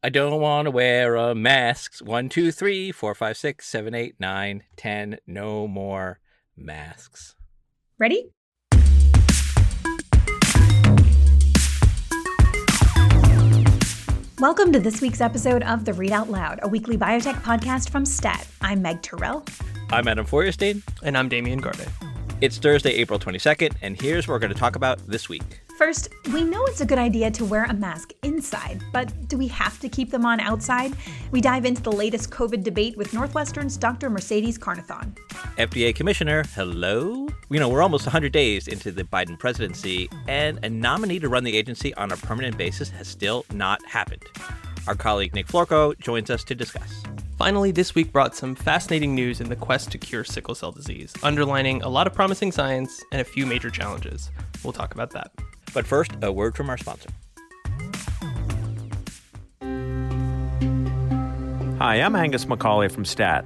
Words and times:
I 0.00 0.10
don't 0.10 0.40
want 0.40 0.66
to 0.66 0.70
wear 0.70 1.16
a 1.16 1.34
mask. 1.34 1.98
One, 1.98 2.28
two, 2.28 2.52
three, 2.52 2.92
four, 2.92 3.16
five, 3.16 3.36
six, 3.36 3.66
seven, 3.66 3.94
eight, 3.94 4.14
nine, 4.20 4.62
ten. 4.76 5.18
No 5.26 5.66
more 5.66 6.20
masks. 6.56 7.34
Ready? 7.98 8.30
Welcome 14.38 14.70
to 14.70 14.78
this 14.78 15.00
week's 15.00 15.20
episode 15.20 15.64
of 15.64 15.84
The 15.84 15.90
Readout 15.90 16.28
LOUD, 16.28 16.60
a 16.62 16.68
weekly 16.68 16.96
biotech 16.96 17.42
podcast 17.42 17.90
from 17.90 18.04
STAT. 18.04 18.46
I'm 18.60 18.80
Meg 18.80 19.02
Terrell. 19.02 19.44
I'm 19.90 20.06
Adam 20.06 20.26
Feuerstein. 20.26 20.84
And 21.02 21.18
I'm 21.18 21.28
Damian 21.28 21.58
Garde. 21.58 21.88
It's 22.40 22.58
Thursday, 22.58 22.92
April 22.92 23.18
22nd, 23.18 23.74
and 23.82 24.00
here's 24.00 24.28
what 24.28 24.34
we're 24.34 24.38
going 24.38 24.52
to 24.52 24.58
talk 24.58 24.76
about 24.76 25.04
this 25.08 25.28
week. 25.28 25.62
First, 25.78 26.08
we 26.34 26.42
know 26.42 26.64
it's 26.64 26.80
a 26.80 26.84
good 26.84 26.98
idea 26.98 27.30
to 27.30 27.44
wear 27.44 27.62
a 27.62 27.72
mask 27.72 28.12
inside, 28.24 28.82
but 28.92 29.28
do 29.28 29.38
we 29.38 29.46
have 29.46 29.78
to 29.78 29.88
keep 29.88 30.10
them 30.10 30.26
on 30.26 30.40
outside? 30.40 30.92
We 31.30 31.40
dive 31.40 31.64
into 31.64 31.80
the 31.80 31.92
latest 31.92 32.32
COVID 32.32 32.64
debate 32.64 32.96
with 32.96 33.14
Northwestern's 33.14 33.76
Dr. 33.76 34.10
Mercedes 34.10 34.58
Carnethon. 34.58 35.16
FDA 35.56 35.94
Commissioner, 35.94 36.42
hello? 36.56 37.28
You 37.48 37.60
know, 37.60 37.68
we're 37.68 37.84
almost 37.84 38.06
100 38.06 38.32
days 38.32 38.66
into 38.66 38.90
the 38.90 39.04
Biden 39.04 39.38
presidency, 39.38 40.10
and 40.26 40.58
a 40.64 40.68
nominee 40.68 41.20
to 41.20 41.28
run 41.28 41.44
the 41.44 41.56
agency 41.56 41.94
on 41.94 42.10
a 42.10 42.16
permanent 42.16 42.58
basis 42.58 42.90
has 42.90 43.06
still 43.06 43.44
not 43.52 43.80
happened. 43.86 44.24
Our 44.88 44.96
colleague 44.96 45.32
Nick 45.32 45.46
Florko 45.46 45.96
joins 46.00 46.28
us 46.28 46.42
to 46.44 46.56
discuss. 46.56 47.04
Finally, 47.36 47.70
this 47.70 47.94
week 47.94 48.12
brought 48.12 48.34
some 48.34 48.56
fascinating 48.56 49.14
news 49.14 49.40
in 49.40 49.48
the 49.48 49.54
quest 49.54 49.92
to 49.92 49.98
cure 49.98 50.24
sickle 50.24 50.56
cell 50.56 50.72
disease, 50.72 51.14
underlining 51.22 51.82
a 51.82 51.88
lot 51.88 52.08
of 52.08 52.14
promising 52.14 52.50
science 52.50 53.00
and 53.12 53.20
a 53.20 53.24
few 53.24 53.46
major 53.46 53.70
challenges. 53.70 54.32
We'll 54.64 54.72
talk 54.72 54.92
about 54.92 55.12
that. 55.12 55.30
But 55.74 55.86
first, 55.86 56.12
a 56.22 56.32
word 56.32 56.56
from 56.56 56.70
our 56.70 56.78
sponsor. 56.78 57.10
Hi, 61.78 62.02
I'm 62.02 62.16
Angus 62.16 62.46
McCauley 62.46 62.90
from 62.90 63.04
STAT. 63.04 63.44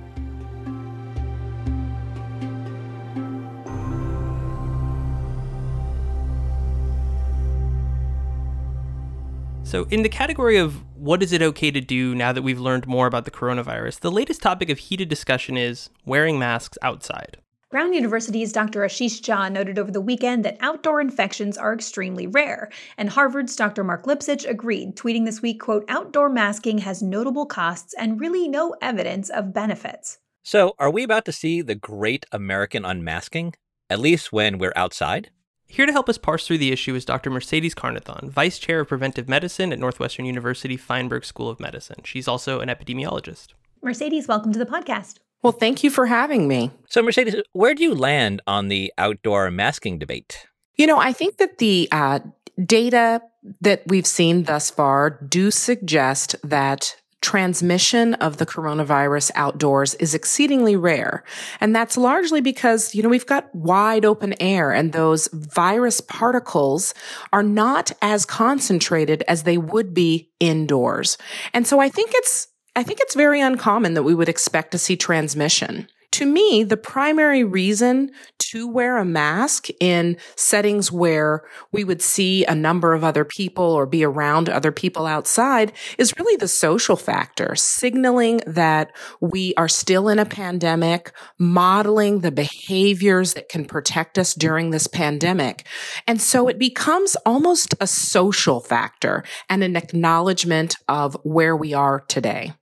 So, 9.72 9.84
in 9.84 10.02
the 10.02 10.10
category 10.10 10.58
of 10.58 10.84
what 10.96 11.22
is 11.22 11.32
it 11.32 11.40
okay 11.40 11.70
to 11.70 11.80
do 11.80 12.14
now 12.14 12.30
that 12.30 12.42
we've 12.42 12.60
learned 12.60 12.86
more 12.86 13.06
about 13.06 13.24
the 13.24 13.30
coronavirus, 13.30 14.00
the 14.00 14.12
latest 14.12 14.42
topic 14.42 14.68
of 14.68 14.76
heated 14.76 15.08
discussion 15.08 15.56
is 15.56 15.88
wearing 16.04 16.38
masks 16.38 16.76
outside. 16.82 17.38
Brown 17.70 17.94
University's 17.94 18.52
Dr. 18.52 18.80
Ashish 18.80 19.22
Jha 19.22 19.50
noted 19.50 19.78
over 19.78 19.90
the 19.90 20.02
weekend 20.02 20.44
that 20.44 20.58
outdoor 20.60 21.00
infections 21.00 21.56
are 21.56 21.72
extremely 21.72 22.26
rare, 22.26 22.70
and 22.98 23.08
Harvard's 23.08 23.56
Dr. 23.56 23.82
Mark 23.82 24.04
Lipsitch 24.04 24.46
agreed, 24.46 24.94
tweeting 24.94 25.24
this 25.24 25.40
week, 25.40 25.62
quote, 25.62 25.86
outdoor 25.88 26.28
masking 26.28 26.76
has 26.76 27.02
notable 27.02 27.46
costs 27.46 27.94
and 27.94 28.20
really 28.20 28.48
no 28.48 28.76
evidence 28.82 29.30
of 29.30 29.54
benefits. 29.54 30.18
So, 30.42 30.74
are 30.78 30.90
we 30.90 31.02
about 31.02 31.24
to 31.24 31.32
see 31.32 31.62
the 31.62 31.74
great 31.74 32.26
American 32.30 32.84
unmasking? 32.84 33.54
At 33.88 34.00
least 34.00 34.34
when 34.34 34.58
we're 34.58 34.74
outside? 34.76 35.30
Here 35.72 35.86
to 35.86 35.92
help 35.92 36.10
us 36.10 36.18
parse 36.18 36.46
through 36.46 36.58
the 36.58 36.70
issue 36.70 36.94
is 36.94 37.06
Dr. 37.06 37.30
Mercedes 37.30 37.74
Carnethon, 37.74 38.28
Vice 38.28 38.58
Chair 38.58 38.80
of 38.80 38.88
Preventive 38.88 39.26
Medicine 39.26 39.72
at 39.72 39.78
Northwestern 39.78 40.26
University 40.26 40.76
Feinberg 40.76 41.24
School 41.24 41.48
of 41.48 41.58
Medicine. 41.58 42.02
She's 42.04 42.28
also 42.28 42.60
an 42.60 42.68
epidemiologist. 42.68 43.54
Mercedes, 43.82 44.28
welcome 44.28 44.52
to 44.52 44.58
the 44.58 44.66
podcast. 44.66 45.20
Well, 45.40 45.54
thank 45.54 45.82
you 45.82 45.88
for 45.88 46.04
having 46.04 46.46
me. 46.46 46.72
So, 46.90 47.02
Mercedes, 47.02 47.36
where 47.54 47.72
do 47.72 47.82
you 47.82 47.94
land 47.94 48.42
on 48.46 48.68
the 48.68 48.92
outdoor 48.98 49.50
masking 49.50 49.98
debate? 49.98 50.46
You 50.76 50.86
know, 50.86 50.98
I 50.98 51.14
think 51.14 51.38
that 51.38 51.56
the 51.56 51.88
uh, 51.90 52.18
data 52.62 53.22
that 53.62 53.82
we've 53.86 54.06
seen 54.06 54.42
thus 54.42 54.70
far 54.70 55.08
do 55.08 55.50
suggest 55.50 56.36
that 56.44 56.96
transmission 57.22 58.14
of 58.14 58.36
the 58.36 58.44
coronavirus 58.44 59.30
outdoors 59.34 59.94
is 59.94 60.14
exceedingly 60.14 60.76
rare. 60.76 61.24
And 61.60 61.74
that's 61.74 61.96
largely 61.96 62.40
because, 62.40 62.94
you 62.94 63.02
know, 63.02 63.08
we've 63.08 63.26
got 63.26 63.52
wide 63.54 64.04
open 64.04 64.34
air 64.40 64.72
and 64.72 64.92
those 64.92 65.28
virus 65.32 66.00
particles 66.00 66.92
are 67.32 67.42
not 67.42 67.92
as 68.02 68.26
concentrated 68.26 69.22
as 69.28 69.44
they 69.44 69.56
would 69.56 69.94
be 69.94 70.30
indoors. 70.40 71.16
And 71.54 71.66
so 71.66 71.80
I 71.80 71.88
think 71.88 72.10
it's, 72.14 72.48
I 72.74 72.82
think 72.82 73.00
it's 73.00 73.14
very 73.14 73.40
uncommon 73.40 73.94
that 73.94 74.02
we 74.02 74.14
would 74.14 74.28
expect 74.28 74.72
to 74.72 74.78
see 74.78 74.96
transmission 74.96 75.88
to 76.22 76.26
me, 76.26 76.62
the 76.62 76.76
primary 76.76 77.42
reason 77.42 78.08
to 78.38 78.68
wear 78.68 78.98
a 78.98 79.04
mask 79.04 79.66
in 79.80 80.16
settings 80.36 80.92
where 80.92 81.42
we 81.72 81.82
would 81.82 82.00
see 82.00 82.44
a 82.44 82.54
number 82.54 82.92
of 82.92 83.02
other 83.02 83.24
people 83.24 83.64
or 83.64 83.86
be 83.86 84.04
around 84.04 84.48
other 84.48 84.70
people 84.70 85.04
outside 85.04 85.72
is 85.98 86.14
really 86.20 86.36
the 86.36 86.46
social 86.46 86.94
factor, 86.94 87.56
signaling 87.56 88.40
that 88.46 88.92
we 89.20 89.52
are 89.56 89.66
still 89.66 90.08
in 90.08 90.20
a 90.20 90.24
pandemic, 90.24 91.10
modeling 91.40 92.20
the 92.20 92.30
behaviors 92.30 93.34
that 93.34 93.48
can 93.48 93.64
protect 93.64 94.16
us 94.16 94.32
during 94.32 94.70
this 94.70 94.86
pandemic. 94.86 95.66
And 96.06 96.20
so 96.20 96.46
it 96.46 96.56
becomes 96.56 97.16
almost 97.26 97.74
a 97.80 97.88
social 97.88 98.60
factor 98.60 99.24
and 99.48 99.64
an 99.64 99.74
acknowledgement 99.74 100.76
of 100.86 101.16
where 101.24 101.56
we 101.56 101.74
are 101.74 101.98
today. 102.06 102.52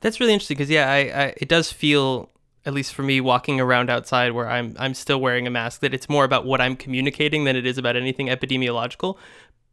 That's 0.00 0.20
really 0.20 0.32
interesting 0.32 0.58
because, 0.58 0.70
yeah, 0.70 0.88
I, 0.88 0.98
I, 0.98 1.34
it 1.38 1.48
does 1.48 1.72
feel 1.72 2.30
at 2.66 2.74
least 2.74 2.94
for 2.94 3.02
me 3.02 3.20
walking 3.20 3.60
around 3.60 3.88
outside 3.90 4.32
where 4.32 4.48
I'm 4.48 4.76
I'm 4.78 4.94
still 4.94 5.20
wearing 5.20 5.46
a 5.46 5.50
mask 5.50 5.80
that 5.80 5.94
it's 5.94 6.08
more 6.08 6.24
about 6.24 6.44
what 6.44 6.60
I'm 6.60 6.76
communicating 6.76 7.44
than 7.44 7.56
it 7.56 7.66
is 7.66 7.78
about 7.78 7.96
anything 7.96 8.26
epidemiological. 8.28 9.16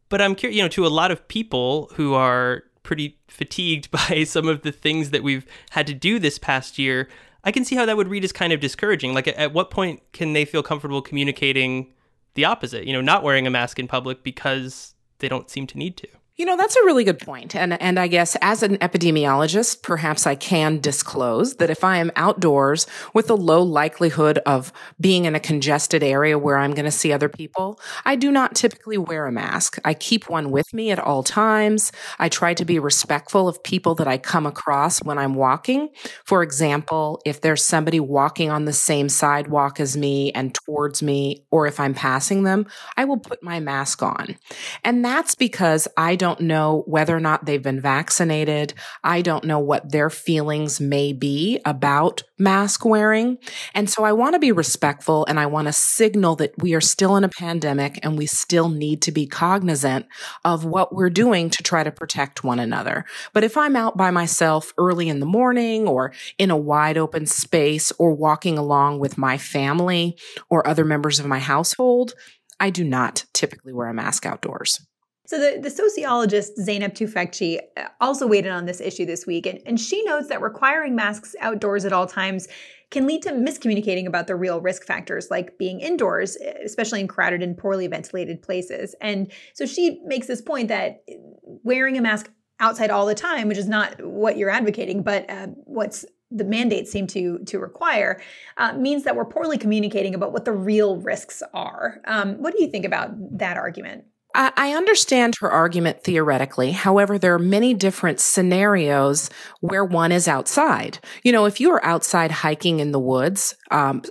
But 0.08 0.22
I'm 0.22 0.34
curious, 0.34 0.56
you 0.56 0.62
know, 0.62 0.68
to 0.68 0.86
a 0.86 0.88
lot 0.88 1.10
of 1.10 1.28
people 1.28 1.90
who 1.94 2.14
are 2.14 2.64
pretty 2.82 3.18
fatigued 3.28 3.90
by 4.08 4.24
some 4.24 4.48
of 4.48 4.62
the 4.62 4.72
things 4.72 5.10
that 5.10 5.22
we've 5.22 5.46
had 5.70 5.86
to 5.86 5.94
do 5.94 6.18
this 6.18 6.38
past 6.38 6.78
year, 6.78 7.08
I 7.44 7.52
can 7.52 7.64
see 7.64 7.76
how 7.76 7.84
that 7.84 7.96
would 7.96 8.08
read 8.08 8.24
as 8.24 8.32
kind 8.32 8.52
of 8.52 8.60
discouraging. 8.60 9.12
Like 9.14 9.28
at, 9.28 9.52
what 9.52 9.70
point 9.70 10.02
can 10.12 10.32
they 10.32 10.44
feel 10.44 10.62
comfortable 10.62 11.02
communicating 11.02 11.92
the 12.34 12.46
opposite, 12.46 12.86
you 12.86 12.92
know, 12.92 13.00
not 13.00 13.22
wearing 13.22 13.46
a 13.46 13.50
mask 13.50 13.78
in 13.78 13.88
public 13.88 14.22
because 14.22 14.94
they 15.18 15.28
don't 15.28 15.50
seem 15.50 15.66
to 15.68 15.78
need 15.78 15.96
to? 15.98 16.08
You 16.38 16.44
know, 16.44 16.56
that's 16.56 16.76
a 16.76 16.84
really 16.84 17.02
good 17.02 17.18
point. 17.18 17.56
And, 17.56 17.82
and 17.82 17.98
I 17.98 18.06
guess 18.06 18.36
as 18.40 18.62
an 18.62 18.76
epidemiologist, 18.78 19.82
perhaps 19.82 20.24
I 20.24 20.36
can 20.36 20.78
disclose 20.78 21.56
that 21.56 21.68
if 21.68 21.82
I 21.82 21.96
am 21.96 22.12
outdoors 22.14 22.86
with 23.12 23.28
a 23.28 23.34
low 23.34 23.60
likelihood 23.60 24.38
of 24.46 24.72
being 25.00 25.24
in 25.24 25.34
a 25.34 25.40
congested 25.40 26.04
area 26.04 26.38
where 26.38 26.56
I'm 26.56 26.74
going 26.74 26.84
to 26.84 26.92
see 26.92 27.12
other 27.12 27.28
people, 27.28 27.80
I 28.04 28.14
do 28.14 28.30
not 28.30 28.54
typically 28.54 28.98
wear 28.98 29.26
a 29.26 29.32
mask. 29.32 29.80
I 29.84 29.94
keep 29.94 30.30
one 30.30 30.52
with 30.52 30.72
me 30.72 30.92
at 30.92 31.00
all 31.00 31.24
times. 31.24 31.90
I 32.20 32.28
try 32.28 32.54
to 32.54 32.64
be 32.64 32.78
respectful 32.78 33.48
of 33.48 33.60
people 33.64 33.96
that 33.96 34.06
I 34.06 34.16
come 34.16 34.46
across 34.46 35.02
when 35.02 35.18
I'm 35.18 35.34
walking. 35.34 35.88
For 36.24 36.44
example, 36.44 37.20
if 37.24 37.40
there's 37.40 37.64
somebody 37.64 37.98
walking 37.98 38.48
on 38.48 38.64
the 38.64 38.72
same 38.72 39.08
sidewalk 39.08 39.80
as 39.80 39.96
me 39.96 40.30
and 40.32 40.54
towards 40.54 41.02
me, 41.02 41.46
or 41.50 41.66
if 41.66 41.80
I'm 41.80 41.94
passing 41.94 42.44
them, 42.44 42.66
I 42.96 43.06
will 43.06 43.18
put 43.18 43.42
my 43.42 43.58
mask 43.58 44.04
on. 44.04 44.36
And 44.84 45.04
that's 45.04 45.34
because 45.34 45.88
I 45.96 46.14
don't 46.14 46.27
don't 46.28 46.40
know 46.40 46.82
whether 46.86 47.16
or 47.16 47.20
not 47.20 47.46
they've 47.46 47.62
been 47.62 47.80
vaccinated. 47.80 48.74
I 49.02 49.22
don't 49.22 49.44
know 49.44 49.58
what 49.58 49.90
their 49.90 50.10
feelings 50.10 50.78
may 50.78 51.14
be 51.14 51.58
about 51.64 52.22
mask 52.38 52.84
wearing. 52.84 53.38
And 53.74 53.88
so 53.88 54.04
I 54.04 54.12
want 54.12 54.34
to 54.34 54.38
be 54.38 54.52
respectful 54.52 55.24
and 55.26 55.40
I 55.40 55.46
want 55.46 55.68
to 55.68 55.72
signal 55.72 56.36
that 56.36 56.52
we 56.58 56.74
are 56.74 56.82
still 56.82 57.16
in 57.16 57.24
a 57.24 57.30
pandemic 57.30 57.98
and 58.02 58.18
we 58.18 58.26
still 58.26 58.68
need 58.68 59.00
to 59.02 59.12
be 59.12 59.26
cognizant 59.26 60.04
of 60.44 60.66
what 60.66 60.94
we're 60.94 61.08
doing 61.08 61.48
to 61.48 61.62
try 61.62 61.82
to 61.82 61.90
protect 61.90 62.44
one 62.44 62.58
another. 62.58 63.06
But 63.32 63.44
if 63.44 63.56
I'm 63.56 63.74
out 63.74 63.96
by 63.96 64.10
myself 64.10 64.74
early 64.76 65.08
in 65.08 65.20
the 65.20 65.26
morning 65.26 65.88
or 65.88 66.12
in 66.36 66.50
a 66.50 66.56
wide 66.58 66.98
open 66.98 67.24
space 67.24 67.90
or 67.98 68.12
walking 68.12 68.58
along 68.58 68.98
with 68.98 69.16
my 69.16 69.38
family 69.38 70.18
or 70.50 70.66
other 70.68 70.84
members 70.84 71.18
of 71.18 71.26
my 71.26 71.38
household, 71.38 72.12
I 72.60 72.68
do 72.68 72.84
not 72.84 73.24
typically 73.32 73.72
wear 73.72 73.88
a 73.88 73.94
mask 73.94 74.26
outdoors. 74.26 74.80
So 75.28 75.38
the, 75.38 75.60
the 75.60 75.68
sociologist 75.68 76.56
Zeynep 76.56 76.94
Tufekci 76.94 77.58
uh, 77.76 77.88
also 78.00 78.26
weighed 78.26 78.46
in 78.46 78.50
on 78.50 78.64
this 78.64 78.80
issue 78.80 79.04
this 79.04 79.26
week, 79.26 79.44
and, 79.44 79.60
and 79.66 79.78
she 79.78 80.02
notes 80.04 80.28
that 80.28 80.40
requiring 80.40 80.96
masks 80.96 81.36
outdoors 81.40 81.84
at 81.84 81.92
all 81.92 82.06
times 82.06 82.48
can 82.90 83.06
lead 83.06 83.20
to 83.24 83.32
miscommunicating 83.32 84.06
about 84.06 84.26
the 84.26 84.34
real 84.34 84.62
risk 84.62 84.84
factors 84.84 85.30
like 85.30 85.58
being 85.58 85.80
indoors, 85.80 86.36
especially 86.64 87.00
in 87.00 87.08
crowded 87.08 87.42
and 87.42 87.58
poorly 87.58 87.86
ventilated 87.86 88.40
places. 88.40 88.94
And 89.02 89.30
so 89.52 89.66
she 89.66 90.00
makes 90.06 90.28
this 90.28 90.40
point 90.40 90.68
that 90.68 91.04
wearing 91.44 91.98
a 91.98 92.00
mask 92.00 92.30
outside 92.58 92.88
all 92.88 93.04
the 93.04 93.14
time, 93.14 93.48
which 93.48 93.58
is 93.58 93.68
not 93.68 94.02
what 94.02 94.38
you're 94.38 94.48
advocating, 94.48 95.02
but 95.02 95.28
uh, 95.28 95.48
what's 95.64 96.06
the 96.30 96.44
mandates 96.44 96.90
seem 96.90 97.06
to 97.08 97.38
to 97.40 97.58
require 97.58 98.18
uh, 98.56 98.72
means 98.72 99.04
that 99.04 99.14
we're 99.14 99.26
poorly 99.26 99.58
communicating 99.58 100.14
about 100.14 100.32
what 100.32 100.46
the 100.46 100.52
real 100.52 100.96
risks 100.96 101.42
are. 101.52 102.00
Um, 102.06 102.36
what 102.36 102.54
do 102.56 102.62
you 102.62 102.70
think 102.70 102.86
about 102.86 103.10
that 103.36 103.58
argument? 103.58 104.04
I 104.34 104.74
understand 104.74 105.34
her 105.40 105.50
argument 105.50 106.04
theoretically. 106.04 106.70
However, 106.72 107.18
there 107.18 107.34
are 107.34 107.38
many 107.38 107.74
different 107.74 108.20
scenarios 108.20 109.30
where 109.60 109.84
one 109.84 110.12
is 110.12 110.28
outside. 110.28 110.98
You 111.24 111.32
know, 111.32 111.46
if 111.46 111.60
you 111.60 111.70
are 111.72 111.84
outside 111.84 112.30
hiking 112.30 112.78
in 112.78 112.92
the 112.92 113.00
woods, 113.00 113.56
um, 113.70 114.02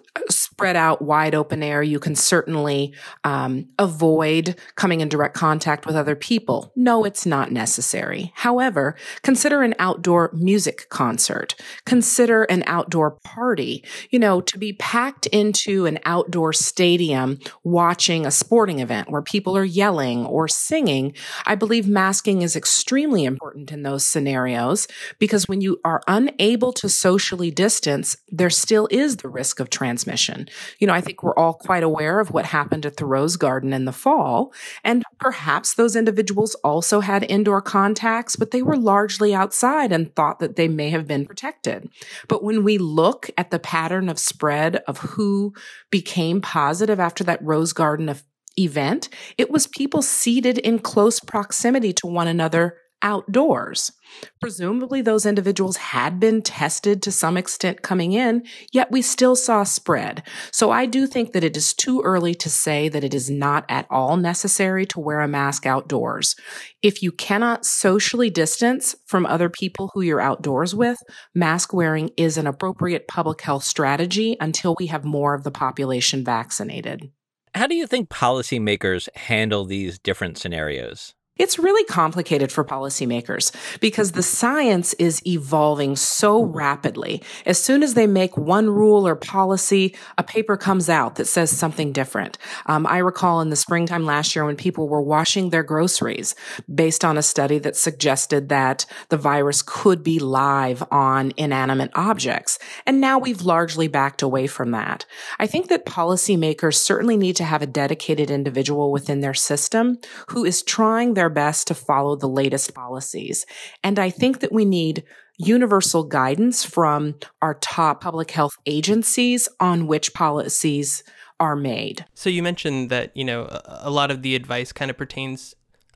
spread 0.58 0.76
out 0.76 1.04
wide 1.04 1.36
open 1.36 1.62
air, 1.62 1.84
you 1.84 2.00
can 2.00 2.16
certainly 2.16 2.92
um, 3.24 3.68
avoid 3.78 4.56
coming 4.74 5.02
in 5.02 5.08
direct 5.08 5.36
contact 5.36 5.86
with 5.86 5.96
other 5.96 6.16
people. 6.16 6.72
No, 6.76 7.04
it's 7.04 7.28
not 7.28 7.52
necessary. 7.52 8.32
However, 8.34 8.96
consider 9.22 9.62
an 9.62 9.76
outdoor 9.78 10.32
music 10.34 10.90
concert. 10.90 11.54
Consider 11.86 12.42
an 12.46 12.64
outdoor 12.66 13.12
party. 13.24 13.84
You 14.10 14.18
know, 14.18 14.42
to 14.42 14.58
be 14.58 14.74
packed 14.74 15.28
into 15.28 15.86
an 15.86 16.00
outdoor 16.06 16.54
stadium 16.54 17.38
watching 17.64 18.26
a 18.26 18.32
sporting 18.32 18.80
event 18.80 19.12
where 19.12 19.22
people 19.22 19.56
are 19.56 19.64
yelling 19.64 20.26
or 20.26 20.48
singing, 20.48 21.14
I 21.46 21.54
believe 21.54 21.88
masking 21.88 22.42
is 22.42 22.56
extremely 22.56 23.26
important 23.26 23.72
in 23.72 23.84
those 23.84 24.04
scenarios 24.04 24.88
because 25.20 25.48
when 25.48 25.62
you 25.62 25.80
are 25.86 26.02
unable 26.08 26.74
to 26.74 26.90
socially 26.90 27.52
distance, 27.52 28.18
there 28.32 28.50
still 28.50 28.88
is 28.90 29.18
the 29.18 29.30
risk 29.30 29.60
of 29.60 29.70
transmission. 29.70 30.47
You 30.80 30.88
know, 30.88 30.94
I 30.94 31.02
think 31.02 31.24
we're 31.24 31.36
all 31.36 31.54
quite 31.54 31.84
aware 31.84 32.20
of 32.20 32.32
what 32.32 32.46
happened 32.46 32.86
at 32.86 32.98
the 32.98 33.06
Rose 33.06 33.36
Garden 33.38 33.74
in 33.74 33.86
the 33.86 33.92
fall, 33.92 34.54
and 34.84 35.04
perhaps 35.20 35.74
those 35.74 35.96
individuals 35.96 36.56
also 36.64 37.00
had 37.00 37.26
indoor 37.30 37.62
contacts, 37.62 38.36
but 38.36 38.52
they 38.52 38.62
were 38.62 38.78
largely 38.78 39.34
outside 39.34 39.92
and 39.92 40.14
thought 40.16 40.40
that 40.40 40.56
they 40.56 40.68
may 40.68 40.90
have 40.90 41.08
been 41.08 41.26
protected. 41.26 41.90
But 42.28 42.44
when 42.44 42.64
we 42.64 42.78
look 42.78 43.30
at 43.38 43.52
the 43.52 43.60
pattern 43.60 44.10
of 44.10 44.20
spread 44.20 44.78
of 44.88 45.00
who 45.00 45.54
became 45.92 46.42
positive 46.42 47.00
after 47.00 47.24
that 47.26 47.44
Rose 47.44 47.74
Garden 47.74 48.16
event, 48.58 49.10
it 49.38 49.52
was 49.52 49.68
people 49.68 50.02
seated 50.02 50.58
in 50.58 50.80
close 50.80 51.20
proximity 51.20 51.94
to 51.94 52.08
one 52.08 52.28
another 52.28 52.78
outdoors. 53.02 53.92
Presumably, 54.40 55.02
those 55.02 55.26
individuals 55.26 55.78
had 55.78 56.20
been 56.20 56.42
tested 56.42 57.02
to 57.02 57.12
some 57.12 57.38
extent 57.38 57.82
coming 57.82 58.14
in, 58.14 58.44
yet 58.72 58.92
we 58.92 59.02
still 59.02 59.36
saw 59.36 59.64
spread. 59.64 60.24
So 60.52 60.72
I 60.72 60.86
do 60.86 61.06
think 61.08 61.34
that 61.34 61.44
it 61.44 61.58
is 61.58 61.74
too 61.74 62.02
early 62.02 62.34
to 62.36 62.50
say 62.50 62.90
that 62.90 63.04
it 63.04 63.14
is 63.14 63.30
not 63.30 63.66
at 63.70 63.86
all 63.90 64.18
necessary 64.18 64.86
to 64.88 65.00
wear 65.00 65.22
a 65.22 65.28
mask 65.28 65.66
outdoors. 65.66 66.36
If 66.82 67.04
you 67.04 67.12
cannot 67.12 67.66
socially 67.66 68.30
distance 68.30 68.96
from 69.06 69.26
other 69.26 69.50
people 69.50 69.92
who 69.94 70.02
you're 70.02 70.22
outdoors 70.22 70.74
with, 70.74 70.98
mask 71.36 71.74
wearing 71.74 72.12
is 72.18 72.38
an 72.38 72.48
appropriate 72.48 73.08
public 73.08 73.42
health 73.42 73.64
strategy 73.64 74.38
until 74.40 74.76
we 74.80 74.88
have 74.88 75.04
more 75.04 75.34
of 75.34 75.44
the 75.44 75.52
population 75.52 76.24
vaccinated. 76.24 77.12
How 77.54 77.68
do 77.68 77.76
you 77.76 77.88
think 77.88 78.10
policymakers 78.10 79.10
handle 79.16 79.66
these 79.66 79.98
different 79.98 80.38
scenarios? 80.38 81.16
It's 81.38 81.60
really 81.60 81.84
complicated 81.86 82.52
for 82.52 82.64
policymakers 82.64 83.52
because 83.80 84.14
the 84.14 84.24
science 84.24 84.94
is 84.96 85.26
evolving 85.26 85.96
so 85.96 86.44
rapidly. 86.44 87.22
As 87.46 87.62
soon 87.62 87.84
as 87.84 87.94
they 87.94 88.08
make 88.08 88.38
one 88.38 88.70
rule 88.70 89.08
or 89.08 89.16
policy, 89.16 89.96
a 90.18 90.24
paper 90.24 90.58
comes 90.58 90.90
out 90.90 91.16
that 91.16 91.26
says 91.26 91.52
something 91.52 91.92
different. 91.92 92.38
Um, 92.66 92.88
I 92.88 92.98
recall 93.00 93.42
in 93.42 93.50
the 93.50 93.56
springtime 93.56 94.06
last 94.06 94.36
year 94.36 94.46
when 94.46 94.56
people 94.56 94.88
were 94.88 95.02
washing 95.02 95.50
their 95.50 95.64
groceries 95.64 96.36
based 96.74 97.06
on 97.06 97.18
a 97.18 97.22
study 97.22 97.60
that 97.60 97.76
suggested 97.76 98.50
that 98.50 98.86
the 99.10 99.18
virus 99.18 99.62
could 99.62 100.04
be 100.04 100.20
live 100.20 100.84
on 100.92 101.34
inanimate 101.38 101.92
objects. 101.96 102.60
And 102.86 103.00
now 103.00 103.20
we've 103.20 103.42
largely 103.42 103.88
backed 103.88 104.22
away 104.22 104.48
from 104.48 104.72
that. 104.72 105.06
I 105.40 105.48
think 105.48 105.70
that 105.70 105.86
policymakers 105.86 106.76
certainly 106.76 107.18
need 107.18 107.36
to 107.38 107.44
have 107.44 107.62
a 107.62 107.68
dedicated 107.68 108.32
individual 108.32 108.92
within 108.92 109.22
their 109.22 109.34
system 109.34 110.00
who 110.30 110.46
is 110.46 110.64
trying 110.64 111.14
their 111.14 111.27
their 111.28 111.34
best 111.34 111.68
to 111.68 111.76
follow 111.76 112.16
the 112.16 112.28
latest 112.28 112.74
policies. 112.74 113.46
And 113.84 114.00
I 114.00 114.10
think 114.10 114.40
that 114.40 114.54
we 114.54 114.64
need 114.64 115.04
universal 115.38 116.04
guidance 116.04 116.64
from 116.64 117.16
our 117.42 117.56
top 117.56 118.02
public 118.02 118.32
health 118.32 118.54
agencies 118.66 119.50
on 119.60 119.88
which 119.88 120.14
policies 120.14 121.04
are 121.40 121.56
made. 121.56 122.06
So 122.14 122.30
you 122.30 122.42
mentioned 122.42 122.90
that, 122.90 123.16
you 123.16 123.26
know, 123.26 123.48
a 123.66 123.90
lot 123.90 124.10
of 124.10 124.22
the 124.22 124.36
advice 124.36 124.72
kind 124.72 124.90
of 124.90 124.98
pertains 124.98 125.54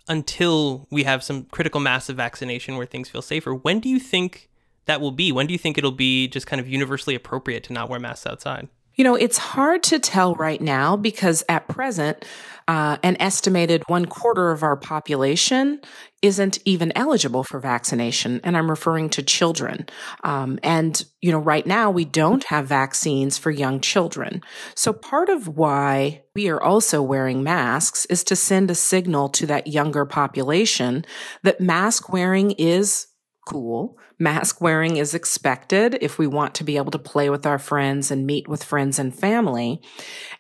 until 0.10 0.86
we 0.92 1.04
have 1.04 1.24
some 1.24 1.46
critical 1.46 1.80
mass 1.80 2.10
of 2.10 2.18
vaccination 2.18 2.76
where 2.76 2.86
things 2.86 3.08
feel 3.08 3.22
safer. 3.22 3.56
When 3.56 3.80
do 3.80 3.88
you 3.88 4.00
think 4.00 4.50
that 4.86 5.00
will 5.00 5.12
be? 5.12 5.32
When 5.32 5.48
do 5.48 5.54
you 5.54 5.58
think 5.58 5.78
it'll 5.78 5.92
be 5.92 6.28
just 6.28 6.46
kind 6.46 6.60
of 6.60 6.68
universally 6.68 7.16
appropriate 7.16 7.64
to 7.66 7.74
not 7.74 7.90
wear 7.90 8.00
masks 8.00 8.28
outside? 8.28 8.68
You 9.02 9.06
know, 9.06 9.16
it's 9.16 9.40
hard 9.40 9.82
to 9.86 9.98
tell 9.98 10.36
right 10.36 10.62
now 10.62 10.96
because 10.96 11.44
at 11.50 11.68
present, 11.68 12.24
uh, 12.68 12.98
an 13.02 13.18
estimated 13.20 13.82
one 13.88 14.06
quarter 14.06 14.52
of 14.52 14.62
our 14.62 14.78
population 14.78 15.82
isn't 16.22 16.60
even 16.66 16.92
eligible 16.96 17.44
for 17.44 17.60
vaccination. 17.60 18.40
And 18.44 18.56
I'm 18.56 18.70
referring 18.70 19.10
to 19.10 19.24
children. 19.24 19.88
Um, 20.24 20.60
and, 20.62 21.04
you 21.20 21.32
know, 21.32 21.40
right 21.40 21.66
now 21.66 21.90
we 21.90 22.06
don't 22.06 22.44
have 22.44 22.68
vaccines 22.68 23.40
for 23.40 23.50
young 23.50 23.80
children. 23.80 24.44
So 24.76 24.94
part 24.94 25.30
of 25.30 25.48
why 25.48 26.22
we 26.36 26.50
are 26.50 26.62
also 26.62 27.02
wearing 27.02 27.42
masks 27.42 28.06
is 28.06 28.24
to 28.26 28.36
send 28.36 28.70
a 28.70 28.76
signal 28.76 29.30
to 29.30 29.48
that 29.48 29.66
younger 29.66 30.06
population 30.06 31.06
that 31.42 31.60
mask 31.60 32.14
wearing 32.14 32.52
is 32.52 33.08
cool. 33.48 33.98
Mask 34.20 34.62
wearing 34.62 34.98
is 34.98 35.16
expected 35.16 35.98
if 36.00 36.20
we 36.20 36.28
want 36.28 36.54
to 36.56 36.64
be 36.64 36.78
able 36.78 36.92
to 36.92 37.00
play 37.00 37.30
with 37.30 37.46
our 37.46 37.58
friends 37.58 38.12
and 38.12 38.28
meet 38.28 38.48
with 38.48 38.64
friends 38.64 39.00
and 39.00 39.16
family. 39.16 39.82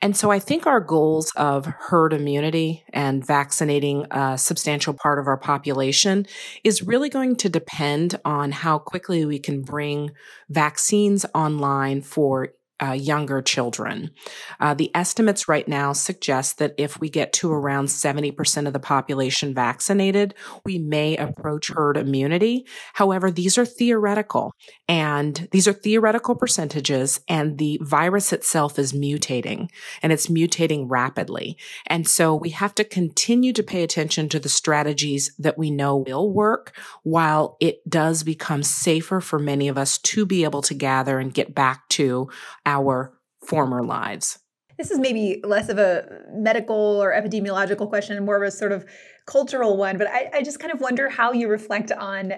And 0.01 0.15
so 0.15 0.30
I 0.30 0.39
think 0.39 0.68
our 0.68 0.80
goals 0.80 1.31
of 1.36 1.65
herd 1.65 2.13
immunity 2.13 2.83
and 2.94 3.25
vaccinating 3.25 4.06
a 4.12 4.38
substantial 4.38 4.94
part 4.94 5.18
of 5.18 5.27
our 5.27 5.38
population 5.38 6.27
is 6.63 6.84
really 6.84 7.10
going 7.10 7.36
to 7.38 7.50
depend 7.50 8.20
on 8.24 8.51
how 8.51 8.77
quickly 8.77 9.25
we 9.25 9.39
can 9.39 9.63
bring 9.63 10.12
vaccines 10.50 11.25
online 11.34 12.01
for 12.01 12.50
uh, 12.82 12.94
younger 12.94 13.42
children. 13.42 14.12
Uh, 14.60 14.74
the 14.74 14.90
estimates 14.96 15.48
right 15.48 15.68
now 15.68 15.94
suggest 15.94 16.58
that 16.58 16.74
if 16.78 17.00
we 17.00 17.10
get 17.10 17.32
to 17.34 17.52
around 17.52 17.86
70% 17.86 18.68
of 18.68 18.74
the 18.74 18.80
population 18.80 19.54
vaccinated, 19.54 20.34
we 20.66 20.80
may 20.80 21.16
approach 21.16 21.70
herd 21.70 21.98
immunity. 21.98 22.66
However, 22.94 23.30
these 23.30 23.58
are 23.58 23.66
theoretical 23.66 24.54
and 24.88 25.48
these 25.52 25.68
are 25.68 25.74
theoretical 25.74 26.36
percentages 26.36 27.20
and 27.28 27.58
the 27.58 27.80
virus 27.84 28.34
itself 28.34 28.80
is 28.80 28.94
mutating 28.94 29.70
and 30.02 30.12
it's 30.12 30.28
mutating 30.28 30.86
rapidly. 30.90 31.58
And 31.88 32.08
so 32.08 32.34
we 32.36 32.50
have 32.50 32.74
to 32.76 32.84
continue 32.84 33.54
to 33.54 33.64
pay 33.64 33.84
attention 33.84 34.28
to 34.30 34.40
the 34.40 34.50
strategies 34.50 35.32
that 35.38 35.58
we 35.58 35.70
know 35.70 35.98
will 35.98 36.32
work 36.32 36.76
while 37.04 37.58
it 37.60 37.88
does 37.88 38.24
become 38.24 38.64
safer 38.64 39.22
for 39.22 39.38
many 39.38 39.68
of 39.68 39.78
us 39.78 39.98
to 40.00 40.26
be 40.26 40.44
able 40.44 40.62
to 40.64 40.74
gather 40.74 41.20
and 41.20 41.34
get 41.34 41.54
back 41.54 41.88
to 41.90 42.30
our 42.72 43.13
former 43.46 43.84
lives. 43.84 44.40
This 44.78 44.92
is 44.92 45.00
maybe 45.00 45.42
less 45.44 45.70
of 45.70 45.78
a 45.78 46.24
medical 46.32 46.75
or 46.75 47.12
epidemiological 47.12 47.88
question 47.90 48.18
and 48.18 48.25
more 48.25 48.38
of 48.42 48.44
a 48.44 48.51
sort 48.51 48.72
of 48.72 48.86
cultural 49.28 49.78
one, 49.78 49.98
but 49.98 50.08
I, 50.08 50.30
I 50.34 50.42
just 50.42 50.60
kind 50.60 50.74
of 50.74 50.82
wonder 50.82 51.10
how 51.10 51.34
you 51.34 51.48
reflect 51.48 51.92
on 51.92 52.34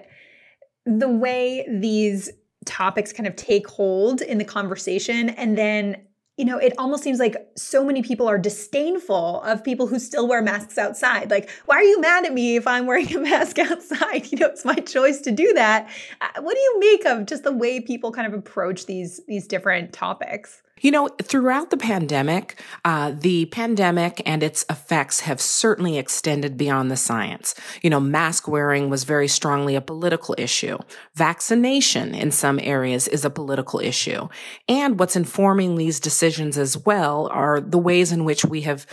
the 0.86 1.08
way 1.08 1.66
these 1.70 2.30
topics 2.66 3.14
kind 3.14 3.28
of 3.28 3.36
take 3.36 3.68
hold 3.68 4.22
in 4.22 4.38
the 4.38 4.46
conversation 4.46 5.30
and 5.30 5.58
then 5.58 6.06
you 6.38 6.46
know, 6.46 6.58
it 6.58 6.74
almost 6.80 7.04
seems 7.04 7.20
like 7.20 7.36
so 7.56 7.84
many 7.84 8.02
people 8.02 8.28
are 8.28 8.40
disdainful 8.40 9.42
of 9.42 9.64
people 9.64 9.86
who 9.86 10.00
still 10.00 10.28
wear 10.28 10.42
masks 10.42 10.80
outside. 10.80 11.30
Like, 11.30 11.50
why 11.66 11.76
are 11.76 11.84
you 11.84 12.02
mad 12.02 12.26
at 12.26 12.34
me 12.34 12.56
if 12.56 12.66
I'm 12.66 12.88
wearing 12.88 13.16
a 13.16 13.20
mask 13.20 13.60
outside? 13.60 14.32
You 14.32 14.40
know, 14.40 14.48
it's 14.48 14.66
my 14.66 14.76
choice 14.76 15.22
to 15.22 15.32
do 15.32 15.54
that. 15.54 15.90
Uh, 16.22 16.42
what 16.42 16.56
do 16.56 16.60
you 16.60 16.80
make 16.80 17.06
of 17.06 17.28
just 17.28 17.44
the 17.44 17.52
way 17.52 17.80
people 17.80 18.12
kind 18.12 18.26
of 18.26 18.34
approach 18.34 18.88
these 18.88 19.22
these 19.28 19.48
different 19.48 19.94
topics? 19.94 20.64
You 20.84 20.92
know, 20.92 21.08
throughout 21.22 21.70
the 21.70 21.78
pandemic, 21.78 22.62
uh, 22.84 23.14
the 23.18 23.46
pandemic 23.46 24.22
and 24.26 24.44
its 24.44 24.66
effects 24.70 25.22
have 25.22 25.40
certainly 25.40 25.98
extended 25.98 26.58
beyond 26.58 26.92
the 26.92 26.98
science. 26.98 27.56
You 27.82 27.90
know, 27.90 28.02
mask 28.02 28.50
wearing 28.50 28.90
was 28.90 29.06
very 29.06 29.30
strongly 29.30 29.76
a 29.76 29.82
political 29.82 30.36
issue. 30.38 30.78
Vaccination 31.16 32.14
in 32.14 32.32
some 32.32 32.60
areas 32.62 33.08
is 33.08 33.24
a 33.24 33.30
political 33.30 33.80
issue. 33.80 34.28
And 34.68 35.00
what's 35.00 35.16
informing 35.16 35.78
these 35.78 36.02
decisions 36.02 36.58
as 36.58 36.78
well 36.78 37.30
are 37.32 37.62
the 37.62 37.78
ways 37.78 38.12
in 38.12 38.26
which 38.26 38.44
we 38.44 38.62
have 38.62 38.86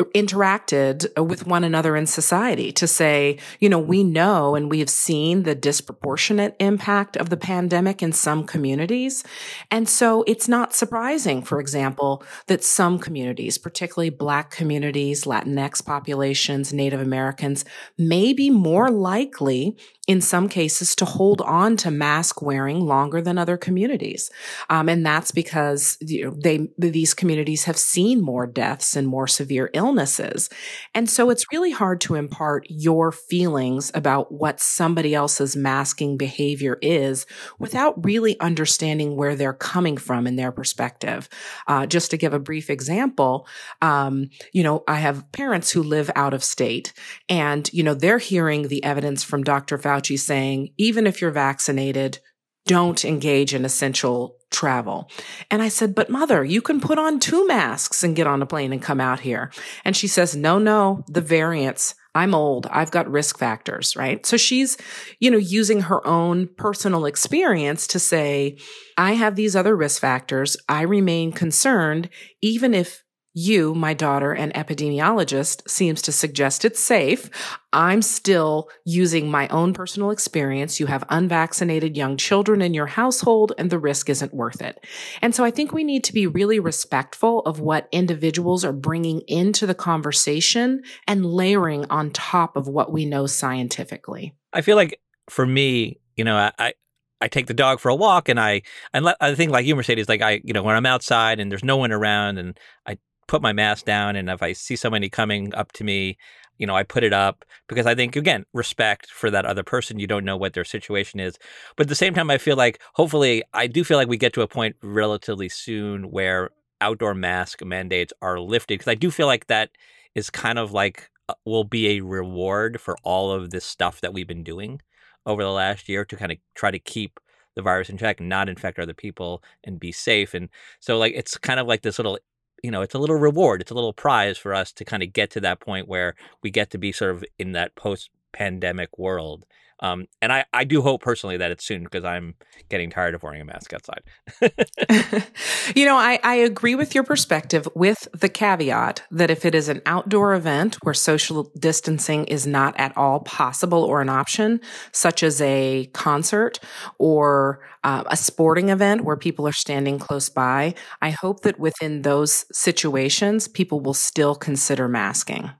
interacted 0.00 1.06
with 1.24 1.46
one 1.46 1.62
another 1.62 1.94
in 1.94 2.04
society 2.06 2.72
to 2.72 2.86
say, 2.86 3.38
you 3.60 3.68
know, 3.68 3.78
we 3.78 4.02
know 4.02 4.56
and 4.56 4.68
we 4.68 4.80
have 4.80 4.90
seen 4.90 5.44
the 5.44 5.54
disproportionate 5.54 6.56
impact 6.58 7.16
of 7.16 7.30
the 7.30 7.36
pandemic 7.36 8.02
in 8.02 8.10
some 8.12 8.44
communities. 8.44 9.22
And 9.70 9.88
so 9.88 10.24
it's 10.26 10.48
not 10.48 10.74
surprising, 10.74 11.42
for 11.42 11.60
example, 11.60 12.24
that 12.48 12.64
some 12.64 12.98
communities, 12.98 13.56
particularly 13.56 14.10
Black 14.10 14.50
communities, 14.50 15.24
Latinx 15.24 15.84
populations, 15.84 16.72
Native 16.72 17.00
Americans, 17.00 17.64
may 17.96 18.32
be 18.32 18.50
more 18.50 18.90
likely 18.90 19.76
in 20.06 20.20
some 20.20 20.48
cases 20.48 20.94
to 20.96 21.04
hold 21.04 21.40
on 21.40 21.76
to 21.78 21.90
mask 21.90 22.42
wearing 22.42 22.80
longer 22.80 23.22
than 23.22 23.38
other 23.38 23.56
communities. 23.56 24.30
Um, 24.68 24.88
and 24.88 25.04
that's 25.04 25.30
because 25.30 25.96
you 26.02 26.26
know, 26.26 26.36
they, 26.36 26.68
these 26.76 27.14
communities 27.14 27.64
have 27.64 27.78
seen 27.78 28.20
more 28.20 28.46
deaths 28.46 28.96
and 28.96 29.08
more 29.08 29.26
severe 29.26 29.70
illnesses. 29.72 30.50
And 30.94 31.08
so 31.08 31.30
it's 31.30 31.50
really 31.50 31.70
hard 31.70 32.02
to 32.02 32.16
impart 32.16 32.66
your 32.68 33.12
feelings 33.12 33.90
about 33.94 34.30
what 34.30 34.60
somebody 34.60 35.14
else's 35.14 35.56
masking 35.56 36.18
behavior 36.18 36.78
is 36.82 37.24
without 37.58 38.04
really 38.04 38.38
understanding 38.40 39.16
where 39.16 39.34
they're 39.34 39.54
coming 39.54 39.96
from 39.96 40.26
in 40.26 40.36
their 40.36 40.52
perspective. 40.52 41.30
Uh, 41.66 41.86
just 41.86 42.10
to 42.10 42.18
give 42.18 42.34
a 42.34 42.38
brief 42.38 42.68
example, 42.68 43.46
um, 43.80 44.28
you 44.52 44.62
know, 44.62 44.84
I 44.86 44.96
have 44.96 45.32
parents 45.32 45.70
who 45.70 45.82
live 45.82 46.10
out 46.14 46.34
of 46.34 46.44
state 46.44 46.92
and, 47.26 47.72
you 47.72 47.82
know, 47.82 47.94
they're 47.94 48.18
hearing 48.18 48.68
the 48.68 48.84
evidence 48.84 49.24
from 49.24 49.44
Dr. 49.44 49.78
Fauci 49.78 49.93
Fauci 49.94 50.18
saying, 50.18 50.70
even 50.78 51.06
if 51.06 51.20
you're 51.20 51.30
vaccinated, 51.30 52.18
don't 52.66 53.04
engage 53.04 53.54
in 53.54 53.64
essential 53.64 54.36
travel. 54.50 55.10
And 55.50 55.60
I 55.60 55.68
said, 55.68 55.94
but 55.94 56.08
mother, 56.08 56.44
you 56.44 56.62
can 56.62 56.80
put 56.80 56.98
on 56.98 57.20
two 57.20 57.46
masks 57.46 58.02
and 58.02 58.16
get 58.16 58.26
on 58.26 58.40
a 58.40 58.46
plane 58.46 58.72
and 58.72 58.82
come 58.82 59.00
out 59.00 59.20
here. 59.20 59.52
And 59.84 59.96
she 59.96 60.06
says, 60.06 60.34
no, 60.34 60.58
no, 60.58 61.04
the 61.08 61.20
variants. 61.20 61.94
I'm 62.14 62.34
old. 62.34 62.66
I've 62.70 62.92
got 62.92 63.10
risk 63.10 63.38
factors, 63.38 63.96
right? 63.96 64.24
So 64.24 64.36
she's, 64.36 64.78
you 65.18 65.30
know, 65.30 65.36
using 65.36 65.82
her 65.82 66.06
own 66.06 66.48
personal 66.56 67.06
experience 67.06 67.86
to 67.88 67.98
say, 67.98 68.58
I 68.96 69.12
have 69.14 69.34
these 69.34 69.56
other 69.56 69.76
risk 69.76 70.00
factors. 70.00 70.56
I 70.68 70.82
remain 70.82 71.32
concerned, 71.32 72.08
even 72.40 72.72
if 72.72 73.03
you, 73.34 73.74
my 73.74 73.92
daughter, 73.94 74.32
an 74.32 74.52
epidemiologist, 74.52 75.68
seems 75.68 76.00
to 76.02 76.12
suggest 76.12 76.64
it's 76.64 76.82
safe. 76.82 77.28
I'm 77.72 78.00
still 78.00 78.68
using 78.84 79.28
my 79.30 79.48
own 79.48 79.74
personal 79.74 80.10
experience. 80.10 80.78
You 80.78 80.86
have 80.86 81.04
unvaccinated 81.08 81.96
young 81.96 82.16
children 82.16 82.62
in 82.62 82.72
your 82.72 82.86
household 82.86 83.52
and 83.58 83.70
the 83.70 83.78
risk 83.78 84.08
isn't 84.08 84.32
worth 84.32 84.62
it. 84.62 84.78
And 85.20 85.34
so 85.34 85.44
I 85.44 85.50
think 85.50 85.72
we 85.72 85.82
need 85.82 86.04
to 86.04 86.12
be 86.12 86.28
really 86.28 86.60
respectful 86.60 87.40
of 87.40 87.58
what 87.58 87.88
individuals 87.90 88.64
are 88.64 88.72
bringing 88.72 89.22
into 89.26 89.66
the 89.66 89.74
conversation 89.74 90.82
and 91.08 91.26
layering 91.26 91.84
on 91.90 92.12
top 92.12 92.56
of 92.56 92.68
what 92.68 92.92
we 92.92 93.04
know 93.04 93.26
scientifically. 93.26 94.36
I 94.52 94.60
feel 94.60 94.76
like 94.76 95.00
for 95.28 95.44
me, 95.44 95.98
you 96.16 96.22
know, 96.22 96.50
I, 96.56 96.74
I 97.20 97.28
take 97.28 97.46
the 97.46 97.54
dog 97.54 97.80
for 97.80 97.88
a 97.88 97.96
walk 97.96 98.28
and 98.28 98.38
I 98.38 98.62
and 98.92 99.08
I 99.20 99.34
think 99.34 99.50
like 99.50 99.64
you 99.64 99.74
Mercedes 99.74 100.08
like 100.08 100.20
I 100.20 100.42
you 100.44 100.52
know 100.52 100.62
when 100.62 100.76
I'm 100.76 100.84
outside 100.84 101.40
and 101.40 101.50
there's 101.50 101.64
no 101.64 101.78
one 101.78 101.90
around 101.90 102.36
and 102.36 102.58
I 102.86 102.98
put 103.26 103.42
my 103.42 103.52
mask 103.52 103.84
down 103.84 104.16
and 104.16 104.28
if 104.28 104.42
I 104.42 104.52
see 104.52 104.76
somebody 104.76 105.08
coming 105.08 105.54
up 105.54 105.72
to 105.72 105.84
me, 105.84 106.16
you 106.58 106.66
know, 106.66 106.76
I 106.76 106.82
put 106.82 107.04
it 107.04 107.12
up 107.12 107.44
because 107.68 107.86
I 107.86 107.94
think 107.94 108.16
again, 108.16 108.44
respect 108.52 109.10
for 109.10 109.30
that 109.30 109.44
other 109.44 109.62
person. 109.62 109.98
You 109.98 110.06
don't 110.06 110.24
know 110.24 110.36
what 110.36 110.54
their 110.54 110.64
situation 110.64 111.20
is. 111.20 111.38
But 111.76 111.86
at 111.86 111.88
the 111.88 111.94
same 111.94 112.14
time 112.14 112.30
I 112.30 112.38
feel 112.38 112.56
like 112.56 112.80
hopefully 112.94 113.42
I 113.52 113.66
do 113.66 113.84
feel 113.84 113.96
like 113.96 114.08
we 114.08 114.16
get 114.16 114.32
to 114.34 114.42
a 114.42 114.48
point 114.48 114.76
relatively 114.82 115.48
soon 115.48 116.10
where 116.10 116.50
outdoor 116.80 117.14
mask 117.14 117.64
mandates 117.64 118.12
are 118.20 118.38
lifted 118.38 118.78
because 118.78 118.90
I 118.90 118.94
do 118.94 119.10
feel 119.10 119.26
like 119.26 119.46
that 119.46 119.70
is 120.14 120.30
kind 120.30 120.58
of 120.58 120.72
like 120.72 121.10
uh, 121.28 121.34
will 121.44 121.64
be 121.64 121.96
a 121.96 122.00
reward 122.02 122.80
for 122.80 122.96
all 123.02 123.32
of 123.32 123.50
this 123.50 123.64
stuff 123.64 124.00
that 124.02 124.12
we've 124.12 124.28
been 124.28 124.44
doing 124.44 124.80
over 125.26 125.42
the 125.42 125.50
last 125.50 125.88
year 125.88 126.04
to 126.04 126.16
kind 126.16 126.32
of 126.32 126.38
try 126.54 126.70
to 126.70 126.78
keep 126.78 127.18
the 127.56 127.62
virus 127.62 127.88
in 127.88 127.96
check, 127.96 128.20
not 128.20 128.48
infect 128.48 128.78
other 128.78 128.94
people 128.94 129.42
and 129.62 129.80
be 129.80 129.92
safe. 129.92 130.34
And 130.34 130.48
so 130.80 130.98
like 130.98 131.14
it's 131.14 131.38
kind 131.38 131.60
of 131.60 131.66
like 131.66 131.82
this 131.82 131.98
little 131.98 132.18
you 132.64 132.70
know, 132.70 132.80
it's 132.80 132.94
a 132.94 132.98
little 132.98 133.16
reward, 133.16 133.60
it's 133.60 133.70
a 133.70 133.74
little 133.74 133.92
prize 133.92 134.38
for 134.38 134.54
us 134.54 134.72
to 134.72 134.86
kind 134.86 135.02
of 135.02 135.12
get 135.12 135.30
to 135.32 135.40
that 135.42 135.60
point 135.60 135.86
where 135.86 136.14
we 136.42 136.50
get 136.50 136.70
to 136.70 136.78
be 136.78 136.92
sort 136.92 137.10
of 137.10 137.22
in 137.38 137.52
that 137.52 137.74
post 137.74 138.08
pandemic 138.32 138.98
world. 138.98 139.44
Um, 139.84 140.08
and 140.22 140.32
I, 140.32 140.46
I 140.54 140.64
do 140.64 140.80
hope 140.80 141.02
personally 141.02 141.36
that 141.36 141.50
it's 141.50 141.62
soon 141.62 141.84
because 141.84 142.04
I'm 142.04 142.36
getting 142.70 142.88
tired 142.88 143.14
of 143.14 143.22
wearing 143.22 143.42
a 143.42 143.44
mask 143.44 143.74
outside. 143.74 144.00
you 145.76 145.84
know, 145.84 145.96
I, 145.96 146.18
I 146.22 146.36
agree 146.36 146.74
with 146.74 146.94
your 146.94 147.04
perspective 147.04 147.68
with 147.74 148.08
the 148.18 148.30
caveat 148.30 149.02
that 149.10 149.30
if 149.30 149.44
it 149.44 149.54
is 149.54 149.68
an 149.68 149.82
outdoor 149.84 150.32
event 150.32 150.76
where 150.76 150.94
social 150.94 151.52
distancing 151.58 152.24
is 152.24 152.46
not 152.46 152.74
at 152.80 152.96
all 152.96 153.20
possible 153.20 153.84
or 153.84 154.00
an 154.00 154.08
option, 154.08 154.58
such 154.90 155.22
as 155.22 155.42
a 155.42 155.90
concert 155.92 156.60
or 156.98 157.60
uh, 157.84 158.04
a 158.06 158.16
sporting 158.16 158.70
event 158.70 159.04
where 159.04 159.18
people 159.18 159.46
are 159.46 159.52
standing 159.52 159.98
close 159.98 160.30
by, 160.30 160.74
I 161.02 161.10
hope 161.10 161.40
that 161.40 161.58
within 161.58 162.00
those 162.00 162.46
situations, 162.50 163.48
people 163.48 163.80
will 163.80 163.92
still 163.92 164.34
consider 164.34 164.88
masking. 164.88 165.50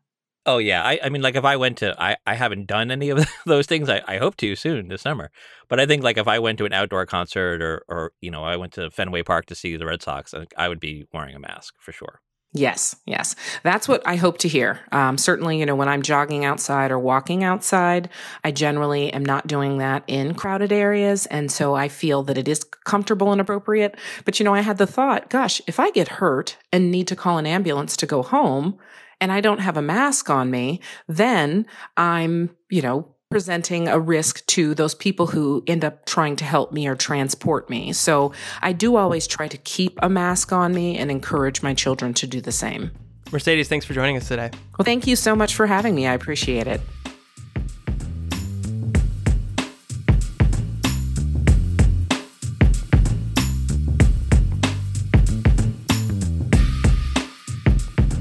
Oh 0.46 0.58
yeah, 0.58 0.82
I, 0.82 1.00
I 1.04 1.08
mean, 1.08 1.22
like 1.22 1.36
if 1.36 1.44
I 1.44 1.56
went 1.56 1.78
to, 1.78 1.94
I, 2.00 2.16
I 2.26 2.34
haven't 2.34 2.66
done 2.66 2.90
any 2.90 3.08
of 3.08 3.26
those 3.46 3.66
things. 3.66 3.88
I, 3.88 4.02
I 4.06 4.18
hope 4.18 4.36
to 4.38 4.54
soon 4.56 4.88
this 4.88 5.02
summer. 5.02 5.30
But 5.68 5.80
I 5.80 5.86
think 5.86 6.02
like 6.02 6.18
if 6.18 6.28
I 6.28 6.38
went 6.38 6.58
to 6.58 6.66
an 6.66 6.72
outdoor 6.72 7.06
concert 7.06 7.62
or 7.62 7.84
or 7.88 8.12
you 8.20 8.30
know 8.30 8.44
I 8.44 8.56
went 8.56 8.74
to 8.74 8.90
Fenway 8.90 9.22
Park 9.22 9.46
to 9.46 9.54
see 9.54 9.76
the 9.76 9.86
Red 9.86 10.02
Sox, 10.02 10.34
I, 10.34 10.46
I 10.56 10.68
would 10.68 10.80
be 10.80 11.06
wearing 11.12 11.34
a 11.34 11.40
mask 11.40 11.74
for 11.78 11.92
sure. 11.92 12.20
Yes, 12.56 12.94
yes. 13.04 13.34
That's 13.64 13.88
what 13.88 14.06
I 14.06 14.14
hope 14.14 14.38
to 14.38 14.48
hear. 14.48 14.78
Um, 14.92 15.18
certainly, 15.18 15.58
you 15.58 15.66
know, 15.66 15.74
when 15.74 15.88
I'm 15.88 16.02
jogging 16.02 16.44
outside 16.44 16.92
or 16.92 17.00
walking 17.00 17.42
outside, 17.42 18.08
I 18.44 18.52
generally 18.52 19.12
am 19.12 19.24
not 19.24 19.48
doing 19.48 19.78
that 19.78 20.04
in 20.06 20.34
crowded 20.34 20.70
areas. 20.70 21.26
And 21.26 21.50
so 21.50 21.74
I 21.74 21.88
feel 21.88 22.22
that 22.22 22.38
it 22.38 22.46
is 22.46 22.62
comfortable 22.84 23.32
and 23.32 23.40
appropriate. 23.40 23.96
But, 24.24 24.38
you 24.38 24.44
know, 24.44 24.54
I 24.54 24.60
had 24.60 24.78
the 24.78 24.86
thought, 24.86 25.30
gosh, 25.30 25.60
if 25.66 25.80
I 25.80 25.90
get 25.90 26.06
hurt 26.06 26.56
and 26.70 26.92
need 26.92 27.08
to 27.08 27.16
call 27.16 27.38
an 27.38 27.46
ambulance 27.46 27.96
to 27.96 28.06
go 28.06 28.22
home, 28.22 28.78
and 29.24 29.32
I 29.32 29.40
don't 29.40 29.60
have 29.60 29.78
a 29.78 29.82
mask 29.82 30.28
on 30.28 30.50
me, 30.50 30.80
then 31.08 31.64
I'm, 31.96 32.54
you 32.68 32.82
know, 32.82 33.08
presenting 33.30 33.88
a 33.88 33.98
risk 33.98 34.44
to 34.48 34.74
those 34.74 34.94
people 34.94 35.28
who 35.28 35.64
end 35.66 35.82
up 35.82 36.04
trying 36.04 36.36
to 36.36 36.44
help 36.44 36.72
me 36.72 36.86
or 36.86 36.94
transport 36.94 37.70
me. 37.70 37.94
So 37.94 38.34
I 38.60 38.74
do 38.74 38.96
always 38.96 39.26
try 39.26 39.48
to 39.48 39.56
keep 39.56 39.98
a 40.02 40.10
mask 40.10 40.52
on 40.52 40.74
me 40.74 40.98
and 40.98 41.10
encourage 41.10 41.62
my 41.62 41.72
children 41.72 42.12
to 42.14 42.26
do 42.26 42.42
the 42.42 42.52
same. 42.52 42.90
Mercedes, 43.32 43.66
thanks 43.66 43.86
for 43.86 43.94
joining 43.94 44.18
us 44.18 44.28
today. 44.28 44.50
Well, 44.78 44.84
thank 44.84 45.06
you 45.06 45.16
so 45.16 45.34
much 45.34 45.54
for 45.54 45.66
having 45.66 45.94
me. 45.94 46.06
I 46.06 46.12
appreciate 46.12 46.66
it. 46.66 46.82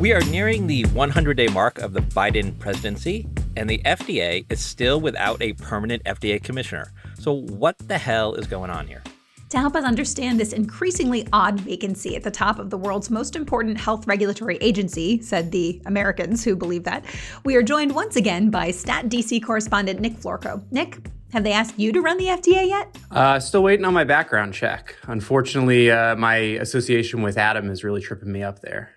We 0.04 0.12
are 0.12 0.20
nearing 0.26 0.68
the 0.68 0.84
100 0.88 1.38
day 1.38 1.48
mark 1.48 1.80
of 1.80 1.94
the 1.94 2.02
Biden 2.02 2.60
presidency, 2.60 3.26
and 3.56 3.70
the 3.70 3.78
FDA 3.86 4.46
is 4.52 4.60
still 4.60 5.00
without 5.00 5.42
a 5.42 5.54
permanent 5.54 6.04
FDA 6.04 6.44
commissioner. 6.44 6.92
So, 7.18 7.32
what 7.32 7.78
the 7.78 7.98
hell 7.98 8.34
is 8.34 8.46
going 8.46 8.70
on 8.70 8.86
here? 8.86 9.02
To 9.48 9.58
help 9.58 9.78
us 9.78 9.86
understand 9.86 10.42
this 10.42 10.52
increasingly 10.52 11.26
odd 11.32 11.58
vacancy 11.58 12.18
at 12.18 12.24
the 12.24 12.32
top 12.32 12.60
of 12.60 12.70
the 12.70 12.78
world's 12.78 13.10
most 13.10 13.38
important 13.38 13.80
health 13.80 14.06
regulatory 14.06 14.58
agency, 14.58 15.22
said 15.22 15.54
the 15.54 15.82
Americans 15.86 16.44
who 16.44 16.58
believe 16.58 16.84
that, 16.84 17.06
we 17.46 17.56
are 17.56 17.64
joined 17.64 17.96
once 17.96 18.18
again 18.18 18.50
by 18.50 18.72
Stat 18.72 19.06
DC 19.06 19.42
correspondent 19.42 20.02
Nick 20.02 20.18
Florko. 20.18 20.62
Nick, 20.70 20.98
have 21.32 21.46
they 21.46 21.54
asked 21.54 21.80
you 21.80 21.94
to 21.94 22.02
run 22.02 22.18
the 22.18 22.26
FDA 22.26 22.68
yet? 22.68 22.94
Uh, 23.10 23.40
still 23.40 23.64
waiting 23.64 23.86
on 23.86 23.94
my 23.94 24.04
background 24.04 24.54
check. 24.54 24.98
Unfortunately, 25.04 25.90
uh, 25.90 26.18
my 26.18 26.36
association 26.36 27.22
with 27.22 27.38
Adam 27.38 27.70
is 27.70 27.86
really 27.86 28.02
tripping 28.02 28.34
me 28.34 28.44
up 28.44 28.60
there. 28.60 28.93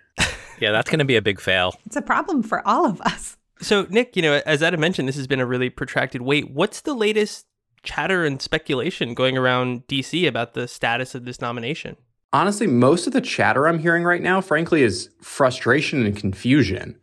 Yeah, 0.59 0.71
that's 0.71 0.89
going 0.89 0.99
to 0.99 1.05
be 1.05 1.15
a 1.15 1.21
big 1.21 1.39
fail. 1.39 1.75
It's 1.85 1.95
a 1.95 2.01
problem 2.01 2.43
for 2.43 2.67
all 2.67 2.85
of 2.85 3.01
us. 3.01 3.37
So, 3.59 3.87
Nick, 3.89 4.15
you 4.15 4.21
know, 4.21 4.41
as 4.45 4.61
Adam 4.61 4.79
mentioned, 4.79 5.07
this 5.07 5.15
has 5.15 5.27
been 5.27 5.39
a 5.39 5.45
really 5.45 5.69
protracted 5.69 6.21
wait. 6.21 6.51
What's 6.51 6.81
the 6.81 6.93
latest 6.93 7.45
chatter 7.83 8.25
and 8.25 8.41
speculation 8.41 9.13
going 9.13 9.37
around 9.37 9.87
DC 9.87 10.27
about 10.27 10.53
the 10.53 10.67
status 10.67 11.15
of 11.15 11.25
this 11.25 11.41
nomination? 11.41 11.95
Honestly, 12.33 12.67
most 12.67 13.07
of 13.07 13.13
the 13.13 13.21
chatter 13.21 13.67
I'm 13.67 13.79
hearing 13.79 14.03
right 14.03 14.21
now, 14.21 14.41
frankly, 14.41 14.83
is 14.83 15.09
frustration 15.21 16.05
and 16.05 16.15
confusion. 16.15 16.99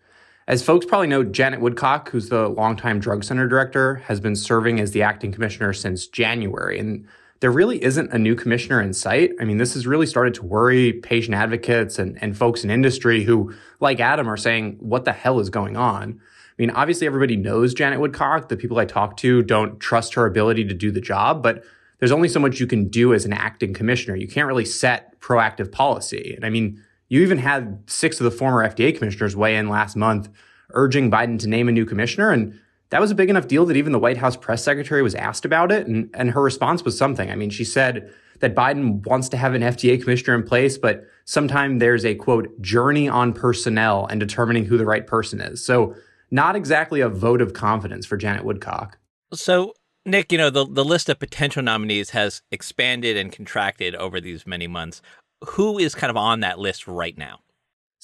As 0.47 0.63
folks 0.63 0.85
probably 0.85 1.07
know, 1.07 1.25
Janet 1.25 1.61
Woodcock, 1.61 2.11
who's 2.11 2.29
the 2.29 2.49
longtime 2.49 3.01
drug 3.01 3.25
center 3.25 3.49
director, 3.49 3.97
has 3.97 4.21
been 4.21 4.37
serving 4.37 4.79
as 4.79 4.91
the 4.91 5.03
acting 5.03 5.33
commissioner 5.33 5.73
since 5.73 6.07
January. 6.07 6.79
And 6.79 7.07
there 7.45 7.53
really 7.53 7.85
isn't 7.85 8.11
a 8.11 8.19
new 8.19 8.35
commissioner 8.35 8.81
in 8.81 8.95
sight. 8.95 9.33
I 9.39 9.45
mean, 9.45 9.59
this 9.59 9.75
has 9.75 9.87
really 9.87 10.07
started 10.07 10.33
to 10.33 10.47
worry 10.47 10.95
patient 10.95 11.35
advocates 11.35 11.99
and, 11.99 12.17
and 12.23 12.35
folks 12.35 12.65
in 12.65 12.71
industry 12.71 13.23
who, 13.23 13.53
like 13.81 14.01
Adam, 14.01 14.31
are 14.31 14.39
saying, 14.39 14.79
what 14.81 15.05
the 15.05 15.13
hell 15.13 15.39
is 15.39 15.51
going 15.51 15.77
on? 15.77 16.19
I 16.23 16.55
mean, 16.57 16.71
obviously 16.71 17.07
everybody 17.07 17.37
knows 17.37 17.75
Janet 17.75 18.01
Woodcock. 18.01 18.49
The 18.49 18.57
people 18.57 18.79
I 18.79 18.87
talk 18.87 19.19
to 19.19 19.43
don't 19.43 19.79
trust 19.79 20.15
her 20.15 20.25
ability 20.25 20.65
to 20.69 20.73
do 20.73 20.91
the 20.91 21.03
job, 21.03 21.43
but 21.43 21.63
there's 21.99 22.13
only 22.13 22.31
so 22.31 22.41
much 22.41 22.61
you 22.61 22.67
can 22.67 22.89
do 22.89 23.13
as 23.13 23.27
an 23.27 23.35
acting 23.35 23.75
commissioner. 23.75 24.17
You 24.17 24.27
can't 24.27 24.49
really 24.49 24.65
set 24.65 25.21
proactive 25.21 25.71
policy. 25.71 26.33
And 26.35 26.47
I 26.47 26.49
mean, 26.49 26.83
You 27.11 27.21
even 27.21 27.37
had 27.37 27.83
six 27.87 28.21
of 28.21 28.25
the 28.25 28.31
former 28.31 28.67
FDA 28.67 28.97
commissioners 28.97 29.37
weigh 29.37 29.57
in 29.57 29.69
last 29.69 29.97
month 29.97 30.31
urging 30.71 31.11
Biden 31.11 31.39
to 31.41 31.47
name 31.47 31.69
a 31.69 31.73
new 31.73 31.85
commissioner. 31.85 32.31
And 32.31 32.59
that 32.95 33.01
was 33.01 33.11
a 33.11 33.15
big 33.17 33.29
enough 33.29 33.49
deal 33.49 33.67
that 33.67 33.77
even 33.77 33.91
the 33.91 33.99
White 33.99 34.19
House 34.19 34.37
press 34.37 34.63
secretary 34.63 35.03
was 35.03 35.17
asked 35.17 35.45
about 35.45 35.73
it. 35.73 35.89
And, 35.89 36.09
and 36.15 36.31
her 36.31 36.41
response 36.41 36.85
was 36.85 36.97
something. 36.97 37.29
I 37.29 37.35
mean, 37.35 37.51
she 37.51 37.65
said 37.65 38.09
that 38.39 38.55
Biden 38.55 39.05
wants 39.05 39.29
to 39.31 39.37
have 39.37 39.53
an 39.53 39.63
FDA 39.63 40.01
commissioner 40.01 40.37
in 40.37 40.45
place, 40.45 40.79
but 40.79 41.05
sometime 41.25 41.81
there's 41.81 42.05
a 42.05 42.15
quote, 42.15 42.61
journey 42.61 43.09
on 43.09 43.33
personnel 43.33 44.07
and 44.07 44.21
determining 44.21 44.65
who 44.65 44.79
the 44.79 44.85
right 44.85 45.09
person 45.09 45.41
is. 45.41 45.65
So 45.65 45.97
not 46.31 46.55
exactly 46.55 47.01
a 47.01 47.09
vote 47.09 47.43
of 47.43 47.53
confidence 47.53 48.07
for 48.07 48.17
Janet 48.17 48.45
Woodcock. 48.45 48.97
So 49.33 49.75
Nick, 50.07 50.31
you 50.31 50.39
know, 50.39 50.51
the, 50.51 50.65
the 50.65 50.85
list 50.85 51.09
of 51.09 51.19
potential 51.19 51.65
nominees 51.65 52.11
has 52.11 52.43
expanded 52.53 53.17
and 53.17 53.33
contracted 53.33 53.97
over 53.97 54.21
these 54.21 54.47
many 54.47 54.69
months. 54.69 55.03
Who 55.45 55.81
is 55.81 55.97
kind 55.97 56.13
of 56.13 56.17
on 56.17 56.39
that 56.41 56.61
list 56.61 56.87
right 56.87 57.19
now? 57.19 57.41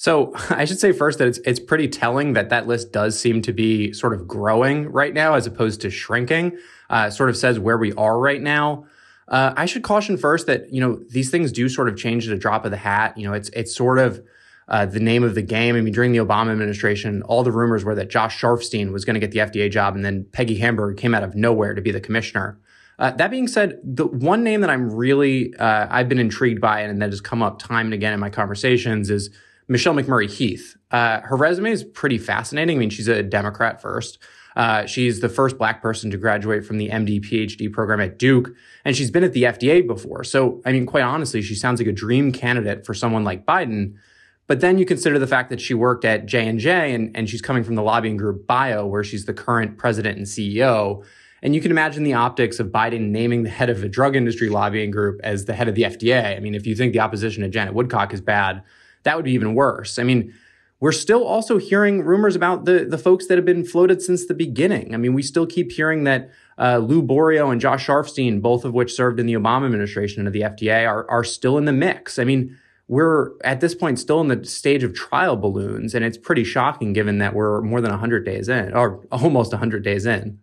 So 0.01 0.33
I 0.49 0.65
should 0.65 0.79
say 0.79 0.93
first 0.93 1.19
that 1.19 1.27
it's 1.27 1.37
it's 1.45 1.59
pretty 1.59 1.87
telling 1.87 2.33
that 2.33 2.49
that 2.49 2.65
list 2.65 2.91
does 2.91 3.19
seem 3.19 3.43
to 3.43 3.53
be 3.53 3.93
sort 3.93 4.13
of 4.13 4.27
growing 4.27 4.91
right 4.91 5.13
now 5.13 5.35
as 5.35 5.45
opposed 5.45 5.81
to 5.81 5.91
shrinking. 5.91 6.57
Uh, 6.89 7.11
sort 7.11 7.29
of 7.29 7.37
says 7.37 7.59
where 7.59 7.77
we 7.77 7.93
are 7.93 8.19
right 8.19 8.41
now. 8.41 8.85
Uh, 9.27 9.53
I 9.55 9.67
should 9.67 9.83
caution 9.83 10.17
first 10.17 10.47
that 10.47 10.73
you 10.73 10.81
know 10.81 10.99
these 11.09 11.29
things 11.29 11.51
do 11.51 11.69
sort 11.69 11.87
of 11.87 11.95
change 11.97 12.27
at 12.27 12.33
a 12.33 12.39
drop 12.39 12.65
of 12.65 12.71
the 12.71 12.77
hat. 12.77 13.15
You 13.15 13.27
know, 13.27 13.33
it's 13.33 13.49
it's 13.49 13.75
sort 13.75 13.99
of 13.99 14.23
uh, 14.67 14.87
the 14.87 14.99
name 14.99 15.23
of 15.23 15.35
the 15.35 15.43
game. 15.43 15.75
I 15.75 15.81
mean, 15.81 15.93
during 15.93 16.13
the 16.13 16.17
Obama 16.17 16.51
administration, 16.51 17.21
all 17.23 17.43
the 17.43 17.51
rumors 17.51 17.85
were 17.85 17.93
that 17.93 18.09
Josh 18.09 18.41
Sharfstein 18.41 18.91
was 18.91 19.05
going 19.05 19.13
to 19.13 19.19
get 19.19 19.29
the 19.29 19.39
FDA 19.39 19.69
job, 19.69 19.95
and 19.95 20.03
then 20.03 20.25
Peggy 20.31 20.57
Hamburg 20.57 20.97
came 20.97 21.13
out 21.13 21.23
of 21.23 21.35
nowhere 21.35 21.75
to 21.75 21.81
be 21.81 21.91
the 21.91 22.01
commissioner. 22.01 22.59
Uh, 22.97 23.11
that 23.11 23.29
being 23.29 23.47
said, 23.47 23.79
the 23.83 24.07
one 24.07 24.43
name 24.43 24.61
that 24.61 24.71
I'm 24.71 24.89
really 24.91 25.55
uh, 25.57 25.85
I've 25.91 26.09
been 26.09 26.19
intrigued 26.19 26.59
by 26.59 26.81
and 26.81 26.99
that 27.03 27.11
has 27.11 27.21
come 27.21 27.43
up 27.43 27.59
time 27.59 27.85
and 27.85 27.93
again 27.93 28.13
in 28.13 28.19
my 28.19 28.31
conversations 28.31 29.11
is 29.11 29.29
Michelle 29.71 29.93
McMurry 29.93 30.29
Heath. 30.29 30.75
Uh, 30.91 31.21
her 31.21 31.37
resume 31.37 31.71
is 31.71 31.85
pretty 31.85 32.17
fascinating. 32.17 32.75
I 32.75 32.79
mean, 32.81 32.89
she's 32.89 33.07
a 33.07 33.23
Democrat 33.23 33.81
first. 33.81 34.17
Uh, 34.57 34.85
she's 34.85 35.21
the 35.21 35.29
first 35.29 35.57
black 35.57 35.81
person 35.81 36.11
to 36.11 36.17
graduate 36.17 36.65
from 36.65 36.77
the 36.77 36.89
MD 36.89 37.21
PhD 37.21 37.71
program 37.71 38.01
at 38.01 38.19
Duke, 38.19 38.51
and 38.83 38.97
she's 38.97 39.09
been 39.09 39.23
at 39.23 39.31
the 39.31 39.43
FDA 39.43 39.87
before. 39.87 40.25
So, 40.25 40.61
I 40.65 40.73
mean, 40.73 40.85
quite 40.85 41.03
honestly, 41.03 41.41
she 41.41 41.55
sounds 41.55 41.79
like 41.79 41.87
a 41.87 41.93
dream 41.93 42.33
candidate 42.33 42.85
for 42.85 42.93
someone 42.93 43.23
like 43.23 43.45
Biden. 43.45 43.93
But 44.45 44.59
then 44.59 44.77
you 44.77 44.85
consider 44.85 45.17
the 45.17 45.27
fact 45.27 45.49
that 45.51 45.61
she 45.61 45.73
worked 45.73 46.03
at 46.03 46.25
J&J 46.25 46.93
and, 46.93 47.15
and 47.15 47.29
she's 47.29 47.41
coming 47.41 47.63
from 47.63 47.75
the 47.75 47.81
lobbying 47.81 48.17
group 48.17 48.45
Bio, 48.45 48.85
where 48.85 49.05
she's 49.05 49.23
the 49.23 49.33
current 49.33 49.77
president 49.77 50.17
and 50.17 50.27
CEO. 50.27 51.05
And 51.41 51.55
you 51.55 51.61
can 51.61 51.71
imagine 51.71 52.03
the 52.03 52.13
optics 52.13 52.59
of 52.59 52.67
Biden 52.67 53.11
naming 53.11 53.43
the 53.43 53.49
head 53.49 53.69
of 53.69 53.81
a 53.85 53.87
drug 53.87 54.17
industry 54.17 54.49
lobbying 54.49 54.91
group 54.91 55.21
as 55.23 55.45
the 55.45 55.53
head 55.53 55.69
of 55.69 55.75
the 55.75 55.83
FDA. 55.83 56.35
I 56.35 56.41
mean, 56.41 56.55
if 56.55 56.67
you 56.67 56.75
think 56.75 56.91
the 56.91 56.99
opposition 56.99 57.43
to 57.43 57.49
Janet 57.49 57.73
Woodcock 57.73 58.13
is 58.13 58.19
bad, 58.19 58.63
that 59.03 59.15
would 59.15 59.25
be 59.25 59.33
even 59.33 59.55
worse. 59.55 59.99
I 59.99 60.03
mean, 60.03 60.33
we're 60.79 60.91
still 60.91 61.23
also 61.23 61.57
hearing 61.57 62.01
rumors 62.01 62.35
about 62.35 62.65
the, 62.65 62.85
the 62.85 62.97
folks 62.97 63.27
that 63.27 63.37
have 63.37 63.45
been 63.45 63.63
floated 63.63 64.01
since 64.01 64.25
the 64.25 64.33
beginning. 64.33 64.93
I 64.93 64.97
mean, 64.97 65.13
we 65.13 65.21
still 65.21 65.45
keep 65.45 65.71
hearing 65.71 66.05
that 66.05 66.31
uh, 66.57 66.77
Lou 66.77 67.03
Borio 67.03 67.51
and 67.51 67.61
Josh 67.61 67.85
Sharfstein, 67.85 68.41
both 68.41 68.65
of 68.65 68.73
which 68.73 68.93
served 68.93 69.19
in 69.19 69.27
the 69.27 69.33
Obama 69.33 69.65
administration 69.65 70.25
of 70.25 70.33
the 70.33 70.41
FDA, 70.41 70.87
are, 70.87 71.09
are 71.09 71.23
still 71.23 71.57
in 71.59 71.65
the 71.65 71.71
mix. 71.71 72.17
I 72.17 72.23
mean, 72.23 72.57
we're 72.87 73.31
at 73.43 73.61
this 73.61 73.75
point 73.75 73.99
still 73.99 74.21
in 74.21 74.27
the 74.27 74.43
stage 74.43 74.83
of 74.83 74.93
trial 74.93 75.37
balloons, 75.37 75.93
and 75.93 76.03
it's 76.03 76.17
pretty 76.17 76.43
shocking 76.43 76.93
given 76.93 77.19
that 77.19 77.35
we're 77.35 77.61
more 77.61 77.79
than 77.79 77.91
100 77.91 78.25
days 78.25 78.49
in, 78.49 78.73
or 78.73 79.05
almost 79.11 79.51
100 79.51 79.83
days 79.83 80.05
in. 80.05 80.39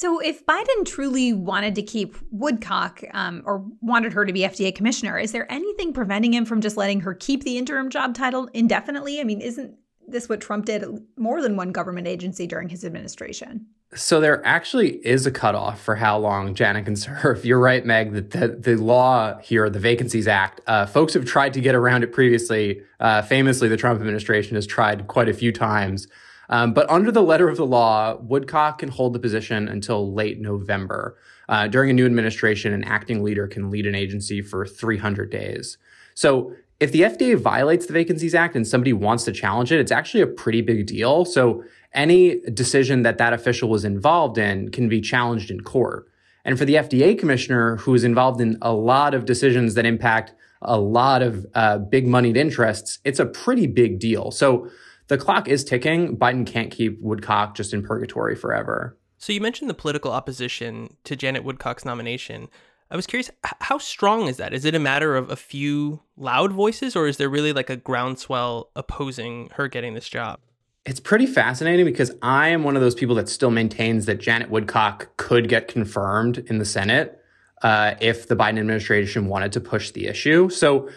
So, 0.00 0.20
if 0.20 0.46
Biden 0.46 0.86
truly 0.86 1.32
wanted 1.32 1.74
to 1.74 1.82
keep 1.82 2.16
Woodcock 2.30 3.02
um, 3.14 3.42
or 3.44 3.64
wanted 3.80 4.12
her 4.12 4.24
to 4.24 4.32
be 4.32 4.42
FDA 4.42 4.72
commissioner, 4.72 5.18
is 5.18 5.32
there 5.32 5.50
anything 5.50 5.92
preventing 5.92 6.32
him 6.34 6.44
from 6.44 6.60
just 6.60 6.76
letting 6.76 7.00
her 7.00 7.14
keep 7.14 7.42
the 7.42 7.58
interim 7.58 7.90
job 7.90 8.14
title 8.14 8.48
indefinitely? 8.54 9.20
I 9.20 9.24
mean, 9.24 9.40
isn't 9.40 9.74
this 10.06 10.28
what 10.28 10.40
Trump 10.40 10.66
did 10.66 10.84
more 11.16 11.42
than 11.42 11.56
one 11.56 11.72
government 11.72 12.06
agency 12.06 12.46
during 12.46 12.68
his 12.68 12.84
administration? 12.84 13.66
So 13.92 14.20
there 14.20 14.40
actually 14.46 15.04
is 15.04 15.26
a 15.26 15.32
cutoff 15.32 15.80
for 15.80 15.96
how 15.96 16.16
long 16.16 16.54
Janet 16.54 16.84
can 16.84 16.94
serve. 16.94 17.44
You're 17.44 17.58
right, 17.58 17.84
Meg, 17.84 18.12
that 18.12 18.30
the, 18.30 18.48
the 18.50 18.76
law 18.76 19.38
here, 19.38 19.68
the 19.68 19.80
Vacancies 19.80 20.28
Act, 20.28 20.60
uh, 20.68 20.86
folks 20.86 21.14
have 21.14 21.24
tried 21.24 21.54
to 21.54 21.60
get 21.60 21.74
around 21.74 22.04
it 22.04 22.12
previously. 22.12 22.82
Uh, 23.00 23.22
famously, 23.22 23.66
the 23.66 23.76
Trump 23.76 23.98
administration 23.98 24.54
has 24.54 24.64
tried 24.64 25.08
quite 25.08 25.28
a 25.28 25.34
few 25.34 25.50
times. 25.50 26.06
Um, 26.48 26.72
but 26.72 26.88
under 26.90 27.12
the 27.12 27.22
letter 27.22 27.48
of 27.48 27.56
the 27.56 27.66
law, 27.66 28.16
Woodcock 28.16 28.78
can 28.78 28.88
hold 28.88 29.12
the 29.12 29.18
position 29.18 29.68
until 29.68 30.12
late 30.12 30.40
November. 30.40 31.16
Uh, 31.48 31.68
during 31.68 31.90
a 31.90 31.92
new 31.92 32.06
administration, 32.06 32.72
an 32.72 32.84
acting 32.84 33.22
leader 33.22 33.46
can 33.46 33.70
lead 33.70 33.86
an 33.86 33.94
agency 33.94 34.40
for 34.42 34.66
300 34.66 35.30
days. 35.30 35.78
So 36.14 36.54
if 36.80 36.92
the 36.92 37.02
FDA 37.02 37.36
violates 37.36 37.86
the 37.86 37.92
Vacancies 37.92 38.34
Act 38.34 38.54
and 38.54 38.66
somebody 38.66 38.92
wants 38.92 39.24
to 39.24 39.32
challenge 39.32 39.72
it, 39.72 39.80
it's 39.80 39.92
actually 39.92 40.20
a 40.20 40.26
pretty 40.26 40.62
big 40.62 40.86
deal. 40.86 41.24
So 41.24 41.64
any 41.92 42.40
decision 42.52 43.02
that 43.02 43.18
that 43.18 43.32
official 43.32 43.68
was 43.68 43.84
involved 43.84 44.38
in 44.38 44.70
can 44.70 44.88
be 44.88 45.00
challenged 45.00 45.50
in 45.50 45.62
court. 45.62 46.06
And 46.44 46.58
for 46.58 46.64
the 46.64 46.74
FDA 46.74 47.18
commissioner, 47.18 47.76
who 47.76 47.94
is 47.94 48.04
involved 48.04 48.40
in 48.40 48.58
a 48.62 48.72
lot 48.72 49.14
of 49.14 49.24
decisions 49.24 49.74
that 49.74 49.84
impact 49.84 50.34
a 50.62 50.78
lot 50.78 51.22
of 51.22 51.46
uh, 51.54 51.78
big 51.78 52.06
moneyed 52.06 52.36
interests, 52.36 53.00
it's 53.04 53.20
a 53.20 53.26
pretty 53.26 53.66
big 53.66 53.98
deal. 53.98 54.30
So 54.30 54.68
the 55.08 55.18
clock 55.18 55.48
is 55.48 55.64
ticking. 55.64 56.16
Biden 56.16 56.46
can't 56.46 56.70
keep 56.70 57.00
Woodcock 57.00 57.54
just 57.54 57.74
in 57.74 57.82
purgatory 57.82 58.36
forever. 58.36 58.96
So 59.18 59.32
you 59.32 59.40
mentioned 59.40 59.68
the 59.68 59.74
political 59.74 60.12
opposition 60.12 60.96
to 61.04 61.16
Janet 61.16 61.42
Woodcock's 61.42 61.84
nomination. 61.84 62.48
I 62.90 62.96
was 62.96 63.06
curious, 63.06 63.30
how 63.42 63.78
strong 63.78 64.28
is 64.28 64.38
that? 64.38 64.54
Is 64.54 64.64
it 64.64 64.74
a 64.74 64.78
matter 64.78 65.16
of 65.16 65.30
a 65.30 65.36
few 65.36 66.00
loud 66.16 66.52
voices, 66.52 66.96
or 66.96 67.06
is 67.06 67.16
there 67.18 67.28
really 67.28 67.52
like 67.52 67.68
a 67.68 67.76
groundswell 67.76 68.70
opposing 68.76 69.50
her 69.54 69.68
getting 69.68 69.94
this 69.94 70.08
job? 70.08 70.38
It's 70.86 71.00
pretty 71.00 71.26
fascinating 71.26 71.84
because 71.84 72.12
I 72.22 72.48
am 72.48 72.62
one 72.62 72.76
of 72.76 72.80
those 72.80 72.94
people 72.94 73.14
that 73.16 73.28
still 73.28 73.50
maintains 73.50 74.06
that 74.06 74.20
Janet 74.20 74.48
Woodcock 74.48 75.14
could 75.18 75.48
get 75.48 75.68
confirmed 75.68 76.38
in 76.46 76.58
the 76.58 76.64
Senate 76.64 77.20
uh, 77.60 77.94
if 78.00 78.28
the 78.28 78.36
Biden 78.36 78.58
administration 78.58 79.26
wanted 79.26 79.52
to 79.52 79.60
push 79.60 79.90
the 79.90 80.06
issue. 80.06 80.48
So 80.48 80.88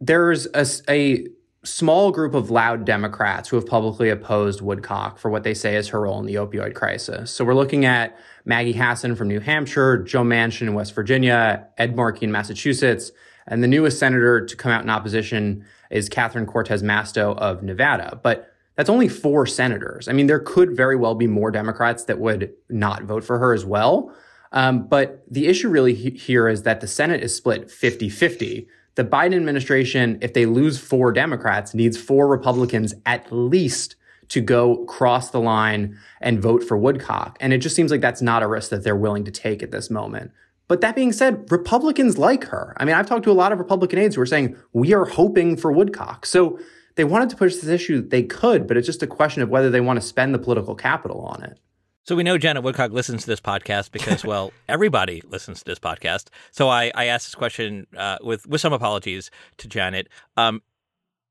there's 0.00 0.48
a, 0.54 0.66
a 0.88 1.28
small 1.64 2.10
group 2.10 2.34
of 2.34 2.50
loud 2.50 2.84
Democrats 2.84 3.48
who 3.48 3.56
have 3.56 3.66
publicly 3.66 4.08
opposed 4.10 4.60
Woodcock 4.60 5.18
for 5.18 5.30
what 5.30 5.44
they 5.44 5.54
say 5.54 5.76
is 5.76 5.88
her 5.88 6.00
role 6.00 6.18
in 6.18 6.26
the 6.26 6.34
opioid 6.34 6.74
crisis. 6.74 7.30
So 7.30 7.44
we're 7.44 7.54
looking 7.54 7.84
at 7.84 8.18
Maggie 8.44 8.72
Hassan 8.72 9.14
from 9.14 9.28
New 9.28 9.40
Hampshire, 9.40 9.98
Joe 9.98 10.22
Manchin 10.22 10.62
in 10.62 10.74
West 10.74 10.94
Virginia, 10.94 11.68
Ed 11.78 11.94
Markey 11.94 12.24
in 12.24 12.32
Massachusetts, 12.32 13.12
and 13.46 13.62
the 13.62 13.68
newest 13.68 13.98
senator 13.98 14.44
to 14.44 14.56
come 14.56 14.72
out 14.72 14.82
in 14.82 14.90
opposition 14.90 15.64
is 15.90 16.08
Catherine 16.08 16.46
Cortez 16.46 16.82
Masto 16.82 17.36
of 17.36 17.62
Nevada. 17.62 18.18
But 18.22 18.52
that's 18.76 18.90
only 18.90 19.08
four 19.08 19.46
senators. 19.46 20.08
I 20.08 20.12
mean, 20.12 20.26
there 20.26 20.40
could 20.40 20.76
very 20.76 20.96
well 20.96 21.14
be 21.14 21.26
more 21.26 21.50
Democrats 21.50 22.04
that 22.04 22.18
would 22.18 22.52
not 22.70 23.04
vote 23.04 23.22
for 23.22 23.38
her 23.38 23.52
as 23.52 23.64
well. 23.64 24.14
Um, 24.52 24.86
but 24.86 25.24
the 25.30 25.46
issue 25.46 25.68
really 25.68 25.94
he- 25.94 26.10
here 26.10 26.48
is 26.48 26.62
that 26.62 26.80
the 26.80 26.86
Senate 26.86 27.22
is 27.22 27.34
split 27.34 27.70
50 27.70 28.08
50 28.08 28.68
the 28.94 29.04
Biden 29.04 29.34
administration, 29.36 30.18
if 30.20 30.34
they 30.34 30.46
lose 30.46 30.78
four 30.78 31.12
Democrats, 31.12 31.74
needs 31.74 31.96
four 31.96 32.28
Republicans 32.28 32.94
at 33.06 33.30
least 33.32 33.96
to 34.28 34.40
go 34.40 34.84
cross 34.86 35.30
the 35.30 35.40
line 35.40 35.98
and 36.20 36.40
vote 36.40 36.64
for 36.64 36.76
Woodcock. 36.76 37.36
And 37.40 37.52
it 37.52 37.58
just 37.58 37.76
seems 37.76 37.90
like 37.90 38.00
that's 38.00 38.22
not 38.22 38.42
a 38.42 38.48
risk 38.48 38.70
that 38.70 38.82
they're 38.82 38.96
willing 38.96 39.24
to 39.24 39.30
take 39.30 39.62
at 39.62 39.70
this 39.70 39.90
moment. 39.90 40.30
But 40.68 40.80
that 40.80 40.94
being 40.94 41.12
said, 41.12 41.50
Republicans 41.50 42.16
like 42.16 42.44
her. 42.44 42.74
I 42.78 42.84
mean, 42.84 42.94
I've 42.94 43.06
talked 43.06 43.24
to 43.24 43.30
a 43.30 43.32
lot 43.32 43.52
of 43.52 43.58
Republican 43.58 43.98
aides 43.98 44.14
who 44.14 44.22
are 44.22 44.26
saying, 44.26 44.56
we 44.72 44.94
are 44.94 45.04
hoping 45.04 45.56
for 45.56 45.70
Woodcock. 45.70 46.24
So 46.24 46.58
they 46.94 47.04
wanted 47.04 47.30
to 47.30 47.36
push 47.36 47.56
this 47.56 47.66
issue, 47.66 48.06
they 48.06 48.22
could, 48.22 48.66
but 48.66 48.76
it's 48.76 48.86
just 48.86 49.02
a 49.02 49.06
question 49.06 49.42
of 49.42 49.48
whether 49.48 49.70
they 49.70 49.80
want 49.80 50.00
to 50.00 50.06
spend 50.06 50.34
the 50.34 50.38
political 50.38 50.74
capital 50.74 51.20
on 51.22 51.42
it. 51.42 51.58
So 52.04 52.16
we 52.16 52.24
know 52.24 52.36
Janet 52.36 52.64
Woodcock 52.64 52.90
listens 52.90 53.22
to 53.22 53.26
this 53.28 53.40
podcast 53.40 53.92
because, 53.92 54.24
well, 54.26 54.52
everybody 54.68 55.22
listens 55.26 55.60
to 55.60 55.64
this 55.64 55.78
podcast. 55.78 56.28
So 56.50 56.68
I, 56.68 56.90
I 56.94 57.06
asked 57.06 57.26
this 57.26 57.34
question 57.34 57.86
uh, 57.96 58.18
with 58.22 58.46
with 58.46 58.60
some 58.60 58.72
apologies 58.72 59.30
to 59.58 59.68
Janet. 59.68 60.08
Um, 60.36 60.62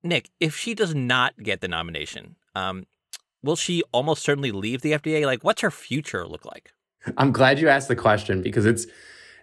Nick, 0.03 0.29
if 0.39 0.55
she 0.55 0.73
does 0.73 0.95
not 0.95 1.37
get 1.43 1.61
the 1.61 1.67
nomination, 1.67 2.35
um, 2.55 2.87
will 3.43 3.55
she 3.55 3.83
almost 3.91 4.23
certainly 4.23 4.51
leave 4.51 4.81
the 4.81 4.93
FDA? 4.93 5.25
Like, 5.25 5.43
what's 5.43 5.61
her 5.61 5.71
future 5.71 6.25
look 6.25 6.45
like? 6.45 6.71
I'm 7.17 7.31
glad 7.31 7.59
you 7.59 7.67
asked 7.67 7.87
the 7.87 7.95
question 7.95 8.41
because 8.41 8.65
it's 8.65 8.85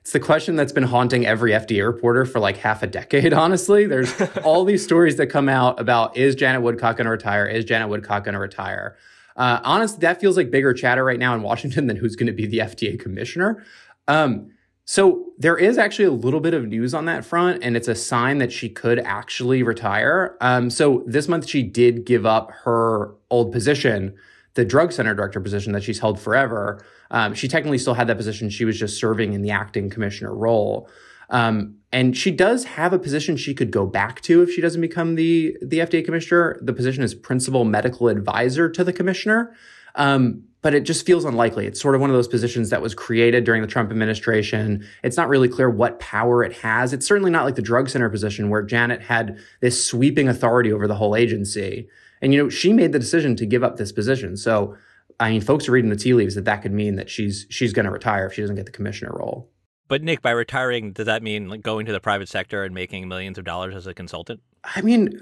it's 0.01 0.13
the 0.13 0.21
question 0.21 0.57
that's 0.57 0.73
been 0.73 0.85
haunting 0.85 1.27
every 1.27 1.51
FDA 1.51 1.85
reporter 1.85 2.25
for 2.25 2.41
like 2.41 2.57
half 2.57 2.83
a 2.83 2.87
decade, 2.87 3.33
honestly. 3.35 3.87
There's 3.87 4.19
all 4.45 4.65
these 4.65 4.83
stories 4.83 5.17
that 5.17 5.27
come 5.27 5.49
out 5.49 5.79
about 5.79 6.17
is 6.17 6.35
Janet 6.35 6.63
Woodcock 6.63 6.97
going 6.97 7.05
to 7.05 7.11
retire? 7.11 7.45
Is 7.47 7.65
Janet 7.67 7.91
Woodcock 7.91 8.25
going 8.25 8.33
to 8.33 8.39
retire? 8.39 8.97
Uh, 9.39 9.61
honestly, 9.63 10.01
that 10.01 10.21
feels 10.21 10.37
like 10.37 10.51
bigger 10.51 10.75
chatter 10.75 11.05
right 11.05 11.19
now 11.19 11.35
in 11.35 11.43
Washington 11.43 11.87
than 11.87 11.97
who's 11.97 12.17
going 12.17 12.27
to 12.27 12.33
be 12.33 12.45
the 12.45 12.59
FDA 12.59 12.99
commissioner. 12.99 13.65
Um, 14.09 14.51
so 14.85 15.27
there 15.39 15.57
is 15.57 15.79
actually 15.79 16.07
a 16.07 16.11
little 16.11 16.41
bit 16.41 16.55
of 16.55 16.67
news 16.67 16.95
on 16.95 17.05
that 17.05 17.25
front, 17.25 17.63
and 17.63 17.77
it's 17.77 17.89
a 17.89 17.95
sign 17.95 18.39
that 18.39 18.51
she 18.51 18.69
could 18.69 18.99
actually 18.99 19.63
retire. 19.63 20.37
Um, 20.41 20.71
so 20.71 21.05
this 21.07 21.29
month 21.29 21.47
she 21.47 21.63
did 21.63 22.05
give 22.05 22.27
up 22.27 22.51
her 22.65 23.15
old 23.31 23.53
position, 23.53 24.17
the 24.55 24.65
drug 24.65 24.93
center 24.93 25.15
director 25.15 25.41
position 25.41 25.73
that 25.73 25.83
she's 25.83 25.99
held 25.99 26.19
forever. 26.19 26.85
Um, 27.11 27.35
she 27.35 27.49
technically 27.49 27.79
still 27.79 27.95
had 27.95 28.07
that 28.09 28.17
position. 28.17 28.51
She 28.51 28.65
was 28.65 28.79
just 28.79 28.99
serving 28.99 29.35
in 29.35 29.43
the 29.43 29.51
acting 29.51 29.89
commissioner 29.91 30.35
role. 30.35 30.89
Um, 31.31 31.77
and 31.93 32.17
she 32.17 32.31
does 32.31 32.65
have 32.65 32.93
a 32.93 32.99
position 32.99 33.37
she 33.37 33.55
could 33.55 33.71
go 33.71 33.87
back 33.87 34.21
to 34.23 34.43
if 34.43 34.51
she 34.51 34.61
doesn't 34.61 34.81
become 34.81 35.15
the 35.15 35.57
the 35.63 35.79
FDA 35.79 36.05
commissioner. 36.05 36.59
The 36.63 36.73
position 36.73 37.03
is 37.03 37.15
principal 37.15 37.65
medical 37.65 38.09
advisor 38.09 38.69
to 38.71 38.85
the 38.85 38.93
commissioner. 38.93 39.55
Um, 39.95 40.45
but 40.61 40.75
it 40.75 40.81
just 40.81 41.07
feels 41.07 41.25
unlikely. 41.25 41.67
It's 41.67 41.81
sort 41.81 41.95
of 41.95 42.01
one 42.01 42.11
of 42.11 42.17
those 42.17 42.29
positions 42.29 42.71
that 42.71 42.83
was 42.83 42.95
created 42.95 43.45
during 43.45 43.63
the 43.63 43.69
Trump 43.69 43.91
administration. 43.91 44.85
It's 45.05 45.17
not 45.17 45.29
really 45.29 45.49
clear 45.49 45.71
what 45.71 46.01
power 46.01 46.43
it 46.43 46.53
has. 46.55 46.93
It's 46.93 47.07
certainly 47.07 47.31
not 47.31 47.45
like 47.45 47.55
the 47.55 47.63
drug 47.63 47.89
center 47.89 48.11
position 48.11 48.51
where 48.51 48.63
Janet 48.63 49.03
had 49.03 49.39
this 49.61 49.85
sweeping 49.85 50.29
authority 50.29 50.73
over 50.73 50.89
the 50.89 50.97
whole 50.97 51.15
agency. 51.15 51.89
And, 52.21 52.35
you 52.35 52.43
know, 52.43 52.49
she 52.49 52.73
made 52.73 52.93
the 52.93 52.99
decision 52.99 53.37
to 53.37 53.47
give 53.47 53.63
up 53.63 53.77
this 53.77 53.93
position. 53.93 54.37
So, 54.37 54.77
I 55.21 55.31
mean, 55.31 55.41
folks 55.41 55.69
are 55.69 55.73
reading 55.73 55.91
the 55.91 55.97
tea 55.97 56.15
leaves 56.15 56.35
that 56.35 56.45
that 56.45 56.63
could 56.63 56.73
mean 56.73 56.97
that 56.97 57.09
she's 57.09 57.47
she's 57.51 57.73
going 57.73 57.87
to 57.87 57.93
retire 57.93 58.27
if 58.27 58.35
she 58.35 58.41
doesn't 58.41 58.57
get 58.57 58.67
the 58.67 58.73
commissioner 58.73 59.13
role. 59.15 59.49
But 59.89 60.03
Nick, 60.03 60.21
by 60.21 60.31
retiring, 60.31 60.93
does 60.93 61.07
that 61.07 61.23
mean 61.23 61.49
like 61.49 61.63
going 61.63 61.87
to 61.87 61.93
the 61.93 62.01
private 62.01 62.29
sector 62.29 62.63
and 62.63 62.75
making 62.75 63.09
millions 63.09 63.39
of 63.39 63.45
dollars 63.45 63.75
as 63.75 63.87
a 63.87 63.95
consultant? 63.95 64.41
I 64.63 64.83
mean, 64.83 65.21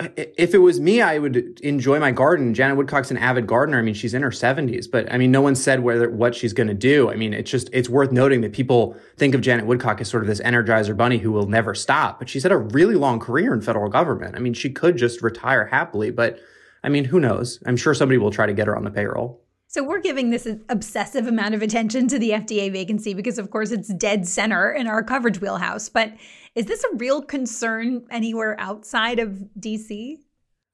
uh, 0.00 0.08
if 0.16 0.54
it 0.54 0.58
was 0.58 0.80
me, 0.80 1.00
I 1.00 1.18
would 1.18 1.60
enjoy 1.60 2.00
my 2.00 2.10
garden. 2.10 2.52
Janet 2.52 2.76
Woodcock's 2.76 3.10
an 3.10 3.16
avid 3.16 3.46
gardener. 3.46 3.78
I 3.78 3.82
mean, 3.82 3.94
she's 3.94 4.14
in 4.14 4.22
her 4.22 4.30
70s, 4.30 4.90
but 4.90 5.10
I 5.12 5.18
mean, 5.18 5.30
no 5.30 5.40
one 5.40 5.54
said 5.54 5.80
whether 5.80 6.10
what 6.10 6.34
she's 6.34 6.52
going 6.52 6.68
to 6.68 6.74
do. 6.74 7.10
I 7.10 7.14
mean, 7.14 7.32
it's 7.32 7.50
just 7.50 7.70
it's 7.72 7.88
worth 7.88 8.12
noting 8.12 8.40
that 8.42 8.52
people 8.52 8.96
think 9.16 9.34
of 9.34 9.40
Janet 9.40 9.66
Woodcock 9.66 10.00
as 10.00 10.08
sort 10.08 10.24
of 10.24 10.28
this 10.28 10.40
energizer 10.40 10.96
bunny 10.96 11.18
who 11.18 11.30
will 11.30 11.46
never 11.46 11.74
stop. 11.74 12.18
But 12.18 12.28
she's 12.28 12.42
had 12.42 12.52
a 12.52 12.56
really 12.56 12.96
long 12.96 13.20
career 13.20 13.54
in 13.54 13.60
federal 13.60 13.88
government. 13.88 14.36
I 14.36 14.40
mean, 14.40 14.54
she 14.54 14.70
could 14.70 14.96
just 14.96 15.22
retire 15.22 15.66
happily, 15.66 16.10
but 16.10 16.40
I 16.82 16.88
mean, 16.88 17.04
who 17.04 17.20
knows? 17.20 17.60
I'm 17.66 17.76
sure 17.76 17.94
somebody 17.94 18.18
will 18.18 18.30
try 18.30 18.46
to 18.46 18.54
get 18.54 18.66
her 18.66 18.76
on 18.76 18.84
the 18.84 18.90
payroll. 18.90 19.40
So 19.70 19.84
we're 19.84 20.00
giving 20.00 20.30
this 20.30 20.48
obsessive 20.70 21.26
amount 21.26 21.54
of 21.54 21.60
attention 21.60 22.08
to 22.08 22.18
the 22.18 22.30
FDA 22.30 22.72
vacancy 22.72 23.12
because, 23.12 23.38
of 23.38 23.50
course, 23.50 23.70
it's 23.70 23.92
dead 23.92 24.26
center 24.26 24.72
in 24.72 24.86
our 24.86 25.02
coverage 25.02 25.42
wheelhouse. 25.42 25.90
But 25.90 26.14
is 26.54 26.64
this 26.64 26.82
a 26.84 26.96
real 26.96 27.20
concern 27.20 28.06
anywhere 28.10 28.58
outside 28.58 29.18
of 29.18 29.44
DC? 29.60 30.16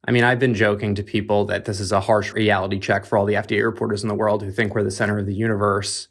I 0.06 0.10
mean, 0.12 0.22
I've 0.22 0.38
been 0.38 0.54
joking 0.54 0.94
to 0.94 1.02
people 1.02 1.44
that 1.46 1.64
this 1.64 1.80
is 1.80 1.90
a 1.90 1.98
harsh 1.98 2.32
reality 2.32 2.78
check 2.78 3.04
for 3.04 3.18
all 3.18 3.26
the 3.26 3.34
FDA 3.34 3.64
reporters 3.64 4.04
in 4.04 4.08
the 4.08 4.14
world 4.14 4.44
who 4.44 4.52
think 4.52 4.76
we're 4.76 4.84
the 4.84 4.92
center 4.92 5.18
of 5.18 5.26
the 5.26 5.34
universe. 5.34 6.06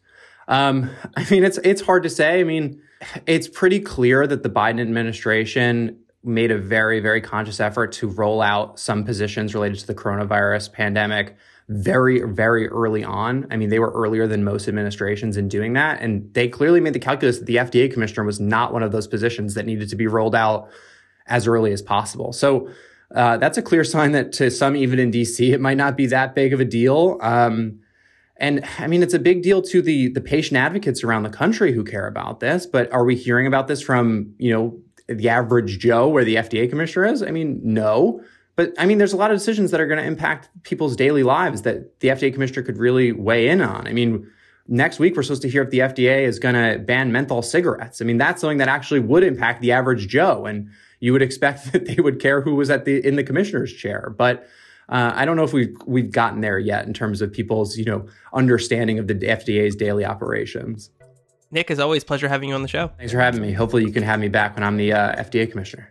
Um, 0.50 0.90
I 1.16 1.26
mean, 1.32 1.46
it's 1.46 1.60
it's 1.60 1.82
hard 1.82 2.04
to 2.04 2.10
say. 2.10 2.42
I 2.42 2.44
mean, 2.44 2.82
it's 3.26 3.48
pretty 3.48 3.80
clear 3.80 4.28
that 4.28 4.44
the 4.44 4.50
Biden 4.50 4.82
administration 4.82 6.00
made 6.22 6.52
a 6.52 6.58
very, 6.58 7.00
very 7.00 7.22
conscious 7.22 7.62
effort 7.62 7.94
to 7.94 8.10
roll 8.10 8.42
out 8.42 8.78
some 8.78 9.06
positions 9.06 9.54
related 9.54 9.80
to 9.80 9.88
the 9.88 9.96
coronavirus 9.96 10.74
pandemic 10.74 11.38
very, 11.70 12.22
very 12.22 12.68
early 12.68 13.04
on. 13.04 13.48
I 13.50 13.58
mean, 13.58 13.70
they 13.70 13.80
were 13.80 13.92
earlier 13.92 14.28
than 14.28 14.44
most 14.44 14.68
administrations 14.68 15.38
in 15.38 15.48
doing 15.48 15.74
that. 15.74 16.02
And 16.02 16.34
they 16.34 16.48
clearly 16.48 16.80
made 16.80 16.94
the 16.94 17.00
calculus 17.00 17.40
that 17.40 17.46
the 17.46 17.56
FDA 17.56 17.92
commissioner 17.92 18.26
was 18.26 18.40
not 18.40 18.74
one 18.74 18.84
of 18.84 18.92
those 18.92 19.08
positions 19.08 19.54
that 19.54 19.66
needed 19.66 19.90
to 19.90 19.96
be 19.96 20.08
rolled 20.08 20.36
out 20.36 20.70
as 21.28 21.48
early 21.48 21.72
as 21.72 21.82
possible. 21.82 22.34
So 22.34 22.70
uh, 23.16 23.38
that's 23.38 23.58
a 23.58 23.62
clear 23.62 23.84
sign 23.84 24.12
that 24.12 24.32
to 24.34 24.50
some, 24.52 24.76
even 24.76 25.00
in 25.00 25.12
DC, 25.12 25.54
it 25.54 25.62
might 25.62 25.78
not 25.78 25.96
be 25.96 26.08
that 26.08 26.36
big 26.36 26.54
of 26.54 26.60
a 26.60 26.66
deal. 26.66 27.18
Um, 27.22 27.80
and 28.38 28.66
I 28.80 28.88
mean, 28.88 29.04
it's 29.04 29.14
a 29.14 29.20
big 29.20 29.44
deal 29.44 29.62
to 29.62 29.82
the 29.82 30.10
the 30.10 30.20
patient 30.20 30.58
advocates 30.58 31.04
around 31.04 31.24
the 31.24 31.30
country 31.30 31.72
who 31.72 31.84
care 31.84 32.08
about 32.08 32.40
this. 32.40 32.66
But 32.66 32.92
are 32.92 33.06
we 33.06 33.16
hearing 33.16 33.46
about 33.48 33.68
this 33.68 33.82
from 33.82 34.34
you 34.38 34.52
know 34.52 34.80
the 35.08 35.30
average 35.30 35.78
Joe, 35.80 36.08
where 36.08 36.26
the 36.26 36.36
FDA 36.36 36.70
commissioner 36.70 37.06
is? 37.06 37.22
I 37.22 37.32
mean, 37.32 37.62
no. 37.64 38.22
But 38.56 38.74
I 38.78 38.86
mean, 38.86 39.00
there's 39.00 39.14
a 39.14 39.18
lot 39.18 39.32
of 39.32 39.38
decisions 39.38 39.72
that 39.72 39.82
are 39.82 39.88
going 39.88 40.00
to 40.00 40.06
impact 40.06 40.50
people's 40.64 40.96
daily 40.96 41.24
lives 41.24 41.64
that 41.64 42.00
the 42.02 42.10
FDA 42.10 42.32
commissioner 42.32 42.62
could 42.62 42.78
really 42.78 43.12
weigh 43.12 43.48
in 43.48 43.62
on. 43.62 43.88
I 43.88 43.94
mean, 43.94 44.30
next 44.68 45.00
week 45.00 45.16
we're 45.16 45.24
supposed 45.24 45.42
to 45.42 45.50
hear 45.50 45.64
if 45.64 45.72
the 45.72 45.80
FDA 45.80 46.22
is 46.22 46.40
going 46.40 46.56
to 46.56 46.80
ban 46.80 47.12
menthol 47.12 47.42
cigarettes. 47.42 48.02
I 48.02 48.06
mean, 48.06 48.18
that's 48.18 48.42
something 48.42 48.60
that 48.60 48.68
actually 48.68 49.00
would 49.00 49.24
impact 49.24 49.62
the 49.62 49.72
average 49.72 50.08
Joe, 50.08 50.46
and 50.46 50.70
you 51.00 51.14
would 51.14 51.22
expect 51.22 51.72
that 51.72 51.86
they 51.86 52.02
would 52.02 52.20
care 52.20 52.42
who 52.42 52.56
was 52.56 52.70
at 52.70 52.86
the 52.86 53.06
in 53.06 53.16
the 53.16 53.24
commissioner's 53.24 53.74
chair. 53.74 54.14
But 54.16 54.48
uh, 54.90 55.12
I 55.16 55.26
don't 55.26 55.36
know 55.36 55.44
if 55.44 55.54
we've 55.54 55.76
we've 55.86 56.12
gotten 56.12 56.42
there 56.42 56.60
yet 56.60 56.86
in 56.86 56.94
terms 56.94 57.22
of 57.22 57.32
people's 57.32 57.78
you 57.78 57.86
know 57.86 58.06
understanding 58.34 59.00
of 59.00 59.08
the 59.08 59.16
FDA's 59.16 59.76
daily 59.76 60.06
operations. 60.06 60.92
Nick, 61.50 61.70
as 61.70 61.80
always, 61.80 62.04
pleasure 62.04 62.28
having 62.28 62.50
you 62.50 62.56
on 62.56 62.64
the 62.64 62.68
show. 62.68 62.92
Thanks 62.98 63.14
for 63.14 63.20
having 63.20 63.42
me. 63.42 63.52
Hopefully, 63.52 63.84
you 63.84 63.92
can 63.92 64.04
have 64.04 64.20
me 64.20 64.28
back 64.28 64.56
when 64.56 64.64
I'm 64.64 64.78
the 64.78 64.94
uh, 64.94 65.24
FDA 65.24 65.50
commissioner. 65.50 65.88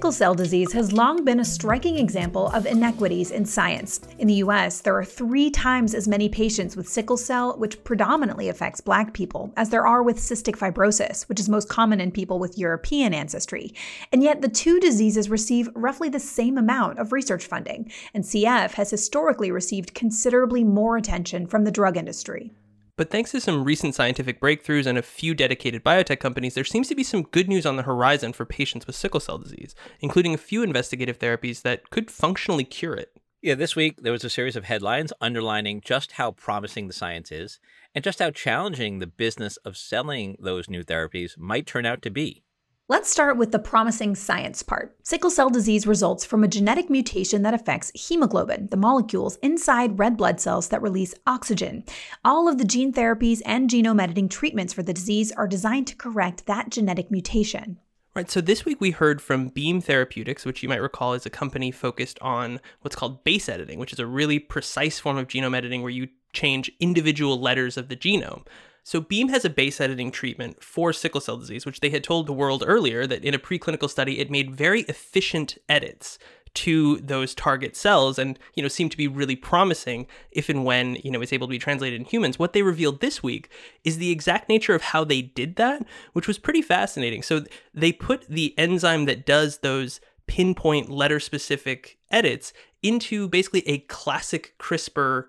Sickle 0.00 0.12
cell 0.12 0.34
disease 0.34 0.72
has 0.72 0.94
long 0.94 1.26
been 1.26 1.40
a 1.40 1.44
striking 1.44 1.98
example 1.98 2.46
of 2.52 2.64
inequities 2.64 3.30
in 3.30 3.44
science. 3.44 4.00
In 4.18 4.28
the 4.28 4.40
US, 4.46 4.80
there 4.80 4.96
are 4.96 5.04
three 5.04 5.50
times 5.50 5.94
as 5.94 6.08
many 6.08 6.26
patients 6.26 6.74
with 6.74 6.88
sickle 6.88 7.18
cell, 7.18 7.58
which 7.58 7.84
predominantly 7.84 8.48
affects 8.48 8.80
Black 8.80 9.12
people, 9.12 9.52
as 9.58 9.68
there 9.68 9.86
are 9.86 10.02
with 10.02 10.16
cystic 10.16 10.56
fibrosis, 10.56 11.28
which 11.28 11.38
is 11.38 11.50
most 11.50 11.68
common 11.68 12.00
in 12.00 12.12
people 12.12 12.38
with 12.38 12.56
European 12.56 13.12
ancestry. 13.12 13.74
And 14.10 14.22
yet, 14.22 14.40
the 14.40 14.48
two 14.48 14.80
diseases 14.80 15.28
receive 15.28 15.68
roughly 15.74 16.08
the 16.08 16.18
same 16.18 16.56
amount 16.56 16.98
of 16.98 17.12
research 17.12 17.44
funding, 17.44 17.92
and 18.14 18.24
CF 18.24 18.70
has 18.72 18.90
historically 18.90 19.50
received 19.50 19.92
considerably 19.92 20.64
more 20.64 20.96
attention 20.96 21.46
from 21.46 21.64
the 21.64 21.70
drug 21.70 21.98
industry. 21.98 22.52
But 23.00 23.08
thanks 23.08 23.30
to 23.30 23.40
some 23.40 23.64
recent 23.64 23.94
scientific 23.94 24.42
breakthroughs 24.42 24.84
and 24.84 24.98
a 24.98 25.02
few 25.02 25.32
dedicated 25.32 25.82
biotech 25.82 26.20
companies, 26.20 26.52
there 26.52 26.64
seems 26.64 26.86
to 26.88 26.94
be 26.94 27.02
some 27.02 27.22
good 27.22 27.48
news 27.48 27.64
on 27.64 27.76
the 27.76 27.84
horizon 27.84 28.34
for 28.34 28.44
patients 28.44 28.86
with 28.86 28.94
sickle 28.94 29.20
cell 29.20 29.38
disease, 29.38 29.74
including 30.00 30.34
a 30.34 30.36
few 30.36 30.62
investigative 30.62 31.18
therapies 31.18 31.62
that 31.62 31.88
could 31.88 32.10
functionally 32.10 32.62
cure 32.62 32.92
it. 32.92 33.16
Yeah, 33.40 33.54
this 33.54 33.74
week 33.74 34.02
there 34.02 34.12
was 34.12 34.22
a 34.22 34.28
series 34.28 34.54
of 34.54 34.64
headlines 34.64 35.14
underlining 35.18 35.80
just 35.82 36.12
how 36.12 36.32
promising 36.32 36.88
the 36.88 36.92
science 36.92 37.32
is 37.32 37.58
and 37.94 38.04
just 38.04 38.18
how 38.18 38.32
challenging 38.32 38.98
the 38.98 39.06
business 39.06 39.56
of 39.64 39.78
selling 39.78 40.36
those 40.38 40.68
new 40.68 40.84
therapies 40.84 41.38
might 41.38 41.66
turn 41.66 41.86
out 41.86 42.02
to 42.02 42.10
be. 42.10 42.42
Let's 42.90 43.08
start 43.08 43.36
with 43.36 43.52
the 43.52 43.60
promising 43.60 44.16
science 44.16 44.64
part. 44.64 44.96
Sickle 45.04 45.30
cell 45.30 45.48
disease 45.48 45.86
results 45.86 46.24
from 46.24 46.42
a 46.42 46.48
genetic 46.48 46.90
mutation 46.90 47.42
that 47.42 47.54
affects 47.54 47.92
hemoglobin, 47.94 48.66
the 48.72 48.76
molecules 48.76 49.36
inside 49.44 50.00
red 50.00 50.16
blood 50.16 50.40
cells 50.40 50.70
that 50.70 50.82
release 50.82 51.14
oxygen. 51.24 51.84
All 52.24 52.48
of 52.48 52.58
the 52.58 52.64
gene 52.64 52.92
therapies 52.92 53.42
and 53.46 53.70
genome 53.70 54.02
editing 54.02 54.28
treatments 54.28 54.72
for 54.72 54.82
the 54.82 54.92
disease 54.92 55.30
are 55.30 55.46
designed 55.46 55.86
to 55.86 55.94
correct 55.94 56.46
that 56.46 56.70
genetic 56.70 57.12
mutation. 57.12 57.78
Right, 58.16 58.28
so 58.28 58.40
this 58.40 58.64
week 58.64 58.80
we 58.80 58.90
heard 58.90 59.22
from 59.22 59.50
Beam 59.50 59.80
Therapeutics, 59.80 60.44
which 60.44 60.60
you 60.60 60.68
might 60.68 60.82
recall 60.82 61.14
is 61.14 61.24
a 61.24 61.30
company 61.30 61.70
focused 61.70 62.18
on 62.18 62.60
what's 62.80 62.96
called 62.96 63.22
base 63.22 63.48
editing, 63.48 63.78
which 63.78 63.92
is 63.92 64.00
a 64.00 64.06
really 64.06 64.40
precise 64.40 64.98
form 64.98 65.16
of 65.16 65.28
genome 65.28 65.56
editing 65.56 65.82
where 65.82 65.92
you 65.92 66.08
change 66.32 66.72
individual 66.80 67.40
letters 67.40 67.76
of 67.76 67.88
the 67.88 67.94
genome. 67.94 68.44
So, 68.90 69.00
Beam 69.00 69.28
has 69.28 69.44
a 69.44 69.50
base 69.50 69.80
editing 69.80 70.10
treatment 70.10 70.64
for 70.64 70.92
sickle 70.92 71.20
cell 71.20 71.36
disease, 71.36 71.64
which 71.64 71.78
they 71.78 71.90
had 71.90 72.02
told 72.02 72.26
the 72.26 72.32
world 72.32 72.64
earlier 72.66 73.06
that 73.06 73.24
in 73.24 73.34
a 73.34 73.38
preclinical 73.38 73.88
study 73.88 74.18
it 74.18 74.32
made 74.32 74.50
very 74.50 74.80
efficient 74.88 75.56
edits 75.68 76.18
to 76.54 76.96
those 76.96 77.32
target 77.32 77.76
cells 77.76 78.18
and 78.18 78.36
you 78.56 78.64
know 78.64 78.68
seemed 78.68 78.90
to 78.90 78.96
be 78.96 79.06
really 79.06 79.36
promising 79.36 80.08
if 80.32 80.48
and 80.48 80.64
when 80.64 80.96
you 81.04 81.10
know 81.12 81.20
it's 81.20 81.32
able 81.32 81.46
to 81.46 81.52
be 81.52 81.56
translated 81.60 82.00
in 82.00 82.04
humans. 82.04 82.36
What 82.36 82.52
they 82.52 82.62
revealed 82.62 83.00
this 83.00 83.22
week 83.22 83.48
is 83.84 83.98
the 83.98 84.10
exact 84.10 84.48
nature 84.48 84.74
of 84.74 84.82
how 84.82 85.04
they 85.04 85.22
did 85.22 85.54
that 85.54 85.86
which 86.12 86.26
was 86.26 86.38
pretty 86.38 86.60
fascinating. 86.60 87.22
So 87.22 87.44
they 87.72 87.92
put 87.92 88.26
the 88.26 88.58
enzyme 88.58 89.04
that 89.04 89.24
does 89.24 89.58
those 89.58 90.00
pinpoint 90.26 90.90
letter 90.90 91.20
specific 91.20 91.96
edits 92.10 92.52
into 92.82 93.28
basically 93.28 93.62
a 93.68 93.78
classic 93.78 94.54
crispr 94.58 95.26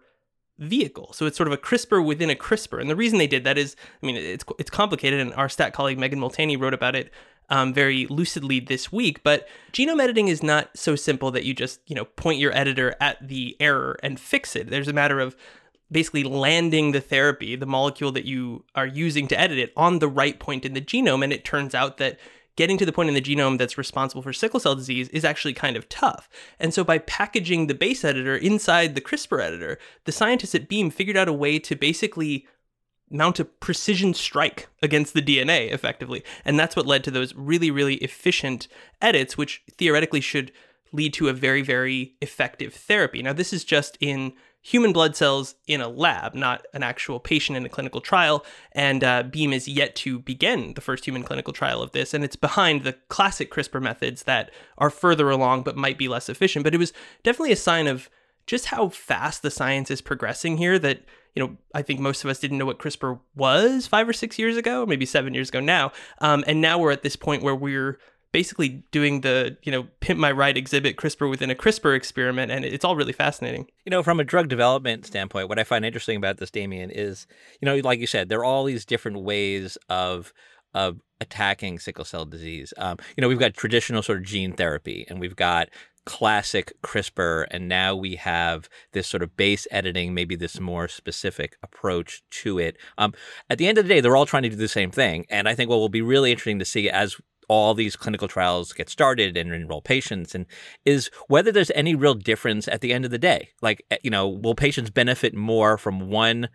vehicle. 0.62 1.12
So 1.12 1.26
it's 1.26 1.36
sort 1.36 1.48
of 1.48 1.54
a 1.54 1.58
CRISPR 1.58 2.06
within 2.06 2.30
a 2.30 2.36
CRISPR. 2.36 2.80
And 2.80 2.90
the 2.90 2.96
reason 2.96 3.18
they 3.18 3.28
did 3.28 3.44
that 3.44 3.58
is, 3.58 3.76
I 4.02 4.06
mean, 4.06 4.16
it's 4.16 4.46
it's 4.60 4.70
complicated, 4.70 5.20
and 5.20 5.34
our 5.34 5.50
stat 5.50 5.74
colleague 5.74 6.00
Megan 6.00 6.20
Molteni 6.20 6.60
wrote 6.60 6.74
about 6.74 6.96
it 6.96 7.12
um, 7.50 7.74
very 7.74 8.06
lucidly 8.08 8.60
this 8.60 8.92
week. 8.92 9.24
But 9.24 9.48
genome 9.74 10.02
editing 10.02 10.30
is 10.30 10.42
not 10.42 10.70
so 10.78 10.96
simple 10.96 11.32
that 11.32 11.44
you 11.44 11.54
just 11.54 11.82
you 11.88 11.96
know 11.96 12.06
point 12.06 12.40
your 12.40 12.56
editor 12.56 12.96
at 13.02 13.28
the 13.28 13.58
error 13.60 13.98
and 14.04 14.20
fix 14.20 14.56
it. 14.56 14.70
There's 14.70 14.88
a 14.88 14.94
matter 14.94 15.20
of 15.20 15.36
basically 15.92 16.24
landing 16.24 16.94
the 16.94 17.02
therapy, 17.02 17.56
the 17.58 17.66
molecule 17.66 18.14
that 18.14 18.24
you 18.24 18.64
are 18.76 18.88
using 18.88 19.28
to 19.28 19.38
edit 19.38 19.58
it, 19.58 19.74
on 19.76 20.00
the 20.00 20.08
right 20.08 20.40
point 20.40 20.64
in 20.64 20.74
the 20.74 20.82
genome. 20.82 21.24
And 21.24 21.34
it 21.34 21.44
turns 21.44 21.76
out 21.76 21.98
that 21.98 22.18
getting 22.56 22.78
to 22.78 22.86
the 22.86 22.92
point 22.92 23.10
in 23.10 23.16
the 23.16 23.22
genome 23.22 23.58
that's 23.58 23.78
responsible 23.78 24.22
for 24.22 24.34
sickle 24.34 24.60
cell 24.60 24.76
disease 24.76 25.10
is 25.10 25.26
actually 25.26 25.54
kind 25.54 25.76
of 25.76 25.88
tough. 25.90 26.30
And 26.60 26.74
so 26.74 26.84
by 26.84 26.98
packaging 27.00 27.68
the 27.68 27.74
base 27.74 28.04
editor 28.04 28.36
inside 28.36 28.96
the 28.96 29.02
CRISPR 29.02 29.42
editor, 29.42 29.78
the 30.06 30.12
scientists 30.12 30.56
at 30.56 30.68
Beam 30.68 30.90
figured 30.90 31.18
out 31.18 31.28
a 31.28 31.34
way 31.34 31.60
to 31.60 31.76
basically 31.76 32.48
mount 33.10 33.40
a 33.40 33.46
precision 33.46 34.14
strike 34.14 34.68
against 34.82 35.14
the 35.14 35.22
DNA 35.22 35.72
effectively. 35.72 36.24
And 36.46 36.60
that's 36.60 36.76
what 36.76 36.86
led 36.86 37.04
to 37.04 37.12
those 37.12 37.36
really, 37.36 37.70
really 37.70 37.96
efficient 37.96 38.68
edits, 39.02 39.38
which 39.38 39.64
theoretically 39.78 40.22
should 40.22 40.52
lead 40.94 41.14
to 41.14 41.30
a 41.30 41.34
very, 41.34 41.62
very 41.62 42.16
effective 42.22 42.74
therapy. 42.74 43.22
Now, 43.22 43.34
this 43.34 43.54
is 43.54 43.64
just 43.64 43.98
in 44.00 44.34
human 44.62 44.94
blood 44.94 45.16
cells 45.16 45.56
in 45.68 45.82
a 45.82 45.88
lab, 45.88 46.36
not 46.36 46.66
an 46.74 46.84
actual 46.84 47.20
patient 47.20 47.58
in 47.58 47.66
a 47.66 47.70
clinical 47.70 48.00
trial. 48.00 48.46
And 48.74 49.04
uh, 49.04 49.24
Beam 49.24 49.54
is 49.54 49.68
yet 49.68 49.96
to 49.98 50.20
begin 50.20 50.76
the 50.76 50.82
first 50.82 51.06
human 51.06 51.24
clinical 51.24 51.52
trial 51.52 51.82
of 51.82 51.92
this. 51.92 52.14
And 52.14 52.24
it's 52.24 52.36
behind 52.36 52.84
the 52.84 52.94
classic 53.10 53.52
CRISPR 53.52 53.82
methods 53.82 54.24
that 54.24 54.52
are 54.78 54.92
further 54.92 55.30
along 55.30 55.64
but 55.64 55.76
might 55.76 55.98
be 55.98 56.08
less 56.08 56.30
efficient. 56.30 56.64
But 56.64 56.76
it 56.76 56.80
was 56.80 56.94
definitely 57.24 57.52
a 57.52 57.58
sign 57.58 57.88
of 57.88 58.10
just 58.46 58.68
how 58.68 58.90
fast 58.90 59.42
the 59.42 59.52
science 59.52 59.90
is 59.90 60.02
progressing 60.02 60.58
here 60.58 60.78
that 60.80 61.04
you 61.36 61.42
know, 61.42 61.58
I 61.74 61.82
think 61.82 62.00
most 62.00 62.24
of 62.24 62.30
us 62.30 62.40
didn't 62.40 62.58
know 62.58 62.66
what 62.66 62.80
CRISPR 62.80 63.20
was 63.36 63.88
five 63.88 64.08
or 64.08 64.14
six 64.14 64.38
years 64.38 64.58
ago, 64.58 64.86
maybe 64.86 65.06
seven 65.06 65.34
years 65.34 65.50
ago 65.50 65.62
now. 65.62 65.94
Um, 66.20 66.44
and 66.46 66.60
now 66.60 66.78
we're 66.78 66.92
at 66.92 67.04
this 67.04 67.16
point 67.16 67.42
where 67.42 67.56
we're 67.56 68.00
basically 68.32 68.84
doing 68.92 69.22
the, 69.22 69.58
you 69.64 69.72
know, 69.72 69.88
pimp 70.00 70.20
my 70.20 70.32
ride 70.32 70.58
exhibit 70.58 70.96
CRISPR 70.96 71.30
within 71.30 71.52
a 71.52 71.56
CRISPR 71.56 71.96
experiment. 71.96 72.52
And 72.52 72.64
it's 72.64 72.86
all 72.86 72.96
really 72.96 73.14
fascinating. 73.14 73.68
You 73.86 73.90
know, 73.90 74.04
from 74.04 74.20
a 74.20 74.24
drug 74.24 74.48
development 74.48 75.06
standpoint, 75.06 75.50
what 75.50 75.60
I 75.60 75.64
find 75.64 75.86
interesting 75.86 76.18
about 76.18 76.38
this, 76.38 76.52
Damian, 76.52 76.92
is, 76.92 77.28
you 77.60 77.66
know, 77.66 77.76
like 77.78 78.00
you 78.00 78.08
said, 78.08 78.30
there 78.30 78.40
are 78.40 78.46
all 78.46 78.64
these 78.64 78.86
different 78.86 79.22
ways 79.22 79.78
of, 79.90 80.34
of 80.74 81.02
attacking 81.20 81.80
sickle 81.80 82.06
cell 82.06 82.26
disease. 82.26 82.74
Um, 82.78 82.98
you 83.18 83.22
know, 83.22 83.28
we've 83.28 83.40
got 83.40 83.54
traditional 83.54 84.02
sort 84.02 84.20
of 84.20 84.24
gene 84.24 84.54
therapy, 84.54 85.06
and 85.10 85.20
we've 85.20 85.36
got 85.36 85.70
classic 86.06 86.74
CRISPR, 86.82 87.46
and 87.52 87.68
now 87.68 87.96
we 87.96 88.16
have 88.16 88.70
this 88.94 89.08
sort 89.08 89.22
of 89.22 89.38
base 89.38 89.68
editing, 89.70 90.14
maybe 90.14 90.36
this 90.36 90.60
more 90.60 90.88
specific 90.88 91.58
approach 91.62 92.24
to 92.32 92.58
it. 92.58 92.78
Um, 92.98 93.14
at 93.50 93.60
the 93.60 93.68
end 93.68 93.78
of 93.78 93.86
the 93.86 93.90
day, 93.90 94.02
they're 94.02 94.16
all 94.16 94.26
trying 94.26 94.44
to 94.44 94.50
do 94.50 94.56
the 94.56 94.68
same 94.68 94.90
thing, 94.90 95.26
and 95.30 95.48
I 95.48 95.54
think 95.54 95.70
what 95.70 95.78
will 95.78 95.90
be 95.90 96.02
really 96.02 96.32
interesting 96.32 96.60
to 96.60 96.66
see 96.66 96.90
as 96.90 97.18
all 97.52 97.74
these 97.74 97.98
clinical 97.98 98.30
trials 98.30 98.72
get 98.72 98.90
started 98.90 99.36
and 99.36 99.54
enroll 99.54 99.82
patients 99.82 100.34
and 100.34 100.46
is 100.86 101.12
whether 101.28 101.52
there's 101.52 101.72
any 101.72 101.94
real 101.94 102.14
difference 102.14 102.66
at 102.70 102.80
the 102.80 102.94
end 102.94 103.04
of 103.04 103.12
the 103.12 103.18
day 103.18 103.50
like 103.62 103.84
eh, 103.92 103.98
you 104.04 104.10
know 104.10 104.26
will 104.26 104.56
patients 104.56 104.90
benefit 104.90 105.36
more 105.36 105.78
from 105.78 106.10
one 106.10 106.48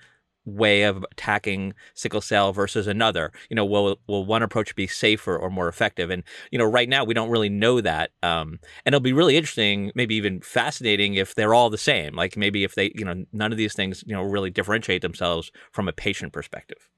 way 0.46 0.84
of 0.84 1.04
attacking 1.10 1.74
sickle 1.92 2.20
cell 2.22 2.52
versus 2.52 2.86
another? 2.86 3.32
You 3.50 3.56
know, 3.56 3.64
will 3.66 3.98
will 4.06 4.24
one 4.24 4.42
approach 4.42 4.74
be 4.74 4.86
safer 4.86 5.36
or 5.36 5.50
more 5.50 5.68
effective? 5.68 6.08
And 6.08 6.22
you 6.50 6.58
know, 6.58 6.64
right 6.64 6.88
now 6.88 7.04
we 7.04 7.12
don't 7.12 7.30
really 7.30 7.50
know 7.50 7.80
that. 7.82 8.12
Um, 8.22 8.60
and 8.86 8.94
it'll 8.94 9.00
be 9.00 9.12
really 9.12 9.36
interesting, 9.36 9.92
maybe 9.94 10.14
even 10.14 10.40
fascinating, 10.40 11.14
if 11.14 11.34
they're 11.34 11.54
all 11.54 11.68
the 11.68 11.76
same. 11.76 12.14
Like 12.14 12.36
maybe 12.36 12.64
if 12.64 12.74
they, 12.74 12.92
you 12.94 13.04
know, 13.04 13.24
none 13.32 13.52
of 13.52 13.58
these 13.58 13.74
things, 13.74 14.02
you 14.06 14.14
know, 14.14 14.22
really 14.22 14.50
differentiate 14.50 15.02
themselves 15.02 15.50
from 15.72 15.88
a 15.88 15.92
patient 15.92 16.32
perspective. 16.32 16.88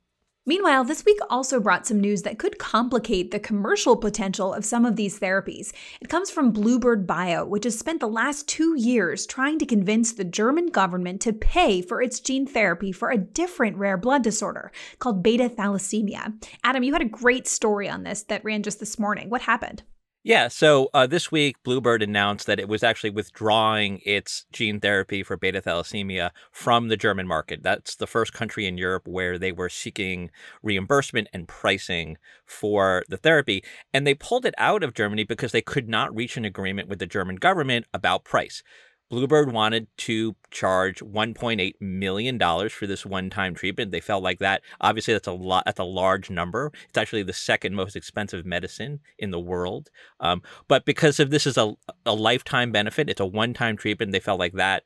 Meanwhile, 0.49 0.85
this 0.85 1.05
week 1.05 1.19
also 1.29 1.61
brought 1.61 1.87
some 1.87 2.01
news 2.01 2.23
that 2.23 2.39
could 2.39 2.59
complicate 2.59 3.33
the 3.33 3.39
commercial 3.39 3.97
potential 3.97 4.55
of 4.55 4.65
some 4.65 4.87
of 4.87 4.97
these 4.97 5.21
therapies. 5.21 5.75
It 6.01 6.09
comes 6.09 6.31
from 6.31 6.53
Bluebird 6.53 7.07
Bio, 7.07 7.45
which 7.45 7.65
has 7.65 7.79
spent 7.79 8.01
the 8.01 8.09
last 8.09 8.49
two 8.49 8.75
years 8.75 9.27
trying 9.27 9.59
to 9.59 9.67
convince 9.67 10.11
the 10.15 10.25
German 10.25 10.69
government 10.69 11.21
to 11.21 11.35
pay 11.35 11.83
for 11.83 12.01
its 12.01 12.19
gene 12.19 12.47
therapy 12.47 12.93
for 12.93 13.11
a 13.11 13.19
different 13.19 13.77
rare 13.77 13.99
blood 13.99 14.23
disorder 14.23 14.73
called 15.01 15.23
beta 15.23 15.51
thalassemia. 15.51 16.43
Adam, 16.65 16.83
you 16.83 16.95
had 16.95 17.03
a 17.03 17.05
great 17.05 17.47
story 17.47 17.87
on 17.87 18.05
this 18.05 18.23
that 18.23 18.43
ran 18.43 18.63
just 18.63 18.81
this 18.81 18.99
morning. 18.99 19.29
What 19.29 19.43
happened? 19.43 19.83
Yeah, 20.29 20.49
so 20.49 20.91
uh, 20.93 21.07
this 21.07 21.33
week, 21.33 21.57
Bluebird 21.63 22.03
announced 22.03 22.47
that 22.49 22.61
it 22.61 22.69
was 22.69 22.83
actually 22.83 23.09
withdrawing 23.09 24.03
its 24.05 24.45
gene 24.53 24.79
therapy 24.79 25.23
for 25.23 25.39
beta 25.39 25.63
thalassemia 25.63 26.33
from 26.53 26.89
the 26.89 26.99
German 26.99 27.27
market. 27.27 27.63
That's 27.63 27.97
the 27.97 28.07
first 28.07 28.35
country 28.35 28.67
in 28.67 28.77
Europe 28.77 29.09
where 29.09 29.39
they 29.39 29.53
were 29.53 29.71
seeking 29.71 30.31
reimbursement 30.63 31.29
and 31.33 31.49
pricing 31.49 32.19
for 32.45 33.05
the 33.09 33.17
therapy. 33.17 33.65
And 33.95 34.07
they 34.07 34.13
pulled 34.13 34.45
it 34.45 34.53
out 34.59 34.83
of 34.83 34.93
Germany 34.93 35.25
because 35.25 35.53
they 35.53 35.63
could 35.63 35.89
not 35.89 36.15
reach 36.15 36.37
an 36.37 36.45
agreement 36.45 36.91
with 36.91 36.99
the 36.99 37.07
German 37.07 37.37
government 37.37 37.87
about 37.95 38.25
price. 38.25 38.63
Bluebird 39.11 39.53
wanted 39.53 39.87
to 39.99 40.37
charge 40.51 41.01
1.8 41.01 41.75
million 41.81 42.37
dollars 42.39 42.73
for 42.73 42.87
this 42.87 43.07
one-time 43.07 43.55
treatment. 43.55 43.91
They 43.91 44.01
felt 44.01 44.23
like 44.23 44.39
that. 44.41 44.63
Obviously, 44.81 45.15
that's 45.15 45.29
a 45.29 45.33
lot. 45.33 45.65
That's 45.65 45.81
a 45.81 45.85
large 45.85 46.31
number. 46.31 46.73
It's 46.89 46.99
actually 46.99 47.23
the 47.23 47.33
second 47.33 47.75
most 47.75 47.97
expensive 47.97 48.45
medicine 48.45 49.01
in 49.19 49.31
the 49.31 49.41
world. 49.41 49.91
Um, 50.21 50.43
but 50.69 50.85
because 50.85 51.19
of 51.19 51.31
this 51.31 51.47
is 51.47 51.57
a, 51.57 51.75
a 52.05 52.15
lifetime 52.15 52.71
benefit, 52.71 53.09
it's 53.09 53.21
a 53.21 53.27
one-time 53.27 53.77
treatment. 53.77 54.13
They 54.13 54.21
felt 54.21 54.39
like 54.39 54.55
that 54.55 54.85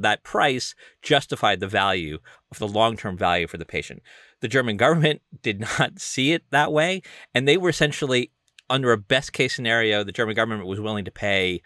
that 0.00 0.24
price 0.24 0.74
justified 1.02 1.60
the 1.60 1.68
value 1.68 2.18
of 2.50 2.58
the 2.58 2.66
long-term 2.66 3.16
value 3.16 3.46
for 3.46 3.58
the 3.58 3.64
patient. 3.64 4.02
The 4.40 4.48
German 4.48 4.76
government 4.78 5.22
did 5.42 5.60
not 5.60 6.00
see 6.00 6.32
it 6.32 6.42
that 6.50 6.72
way, 6.72 7.02
and 7.34 7.46
they 7.46 7.56
were 7.56 7.68
essentially 7.68 8.32
under 8.70 8.92
a 8.92 8.98
best 8.98 9.32
case 9.32 9.54
scenario, 9.54 10.04
the 10.04 10.12
German 10.12 10.34
government 10.34 10.66
was 10.66 10.80
willing 10.80 11.04
to 11.04 11.10
pay 11.10 11.62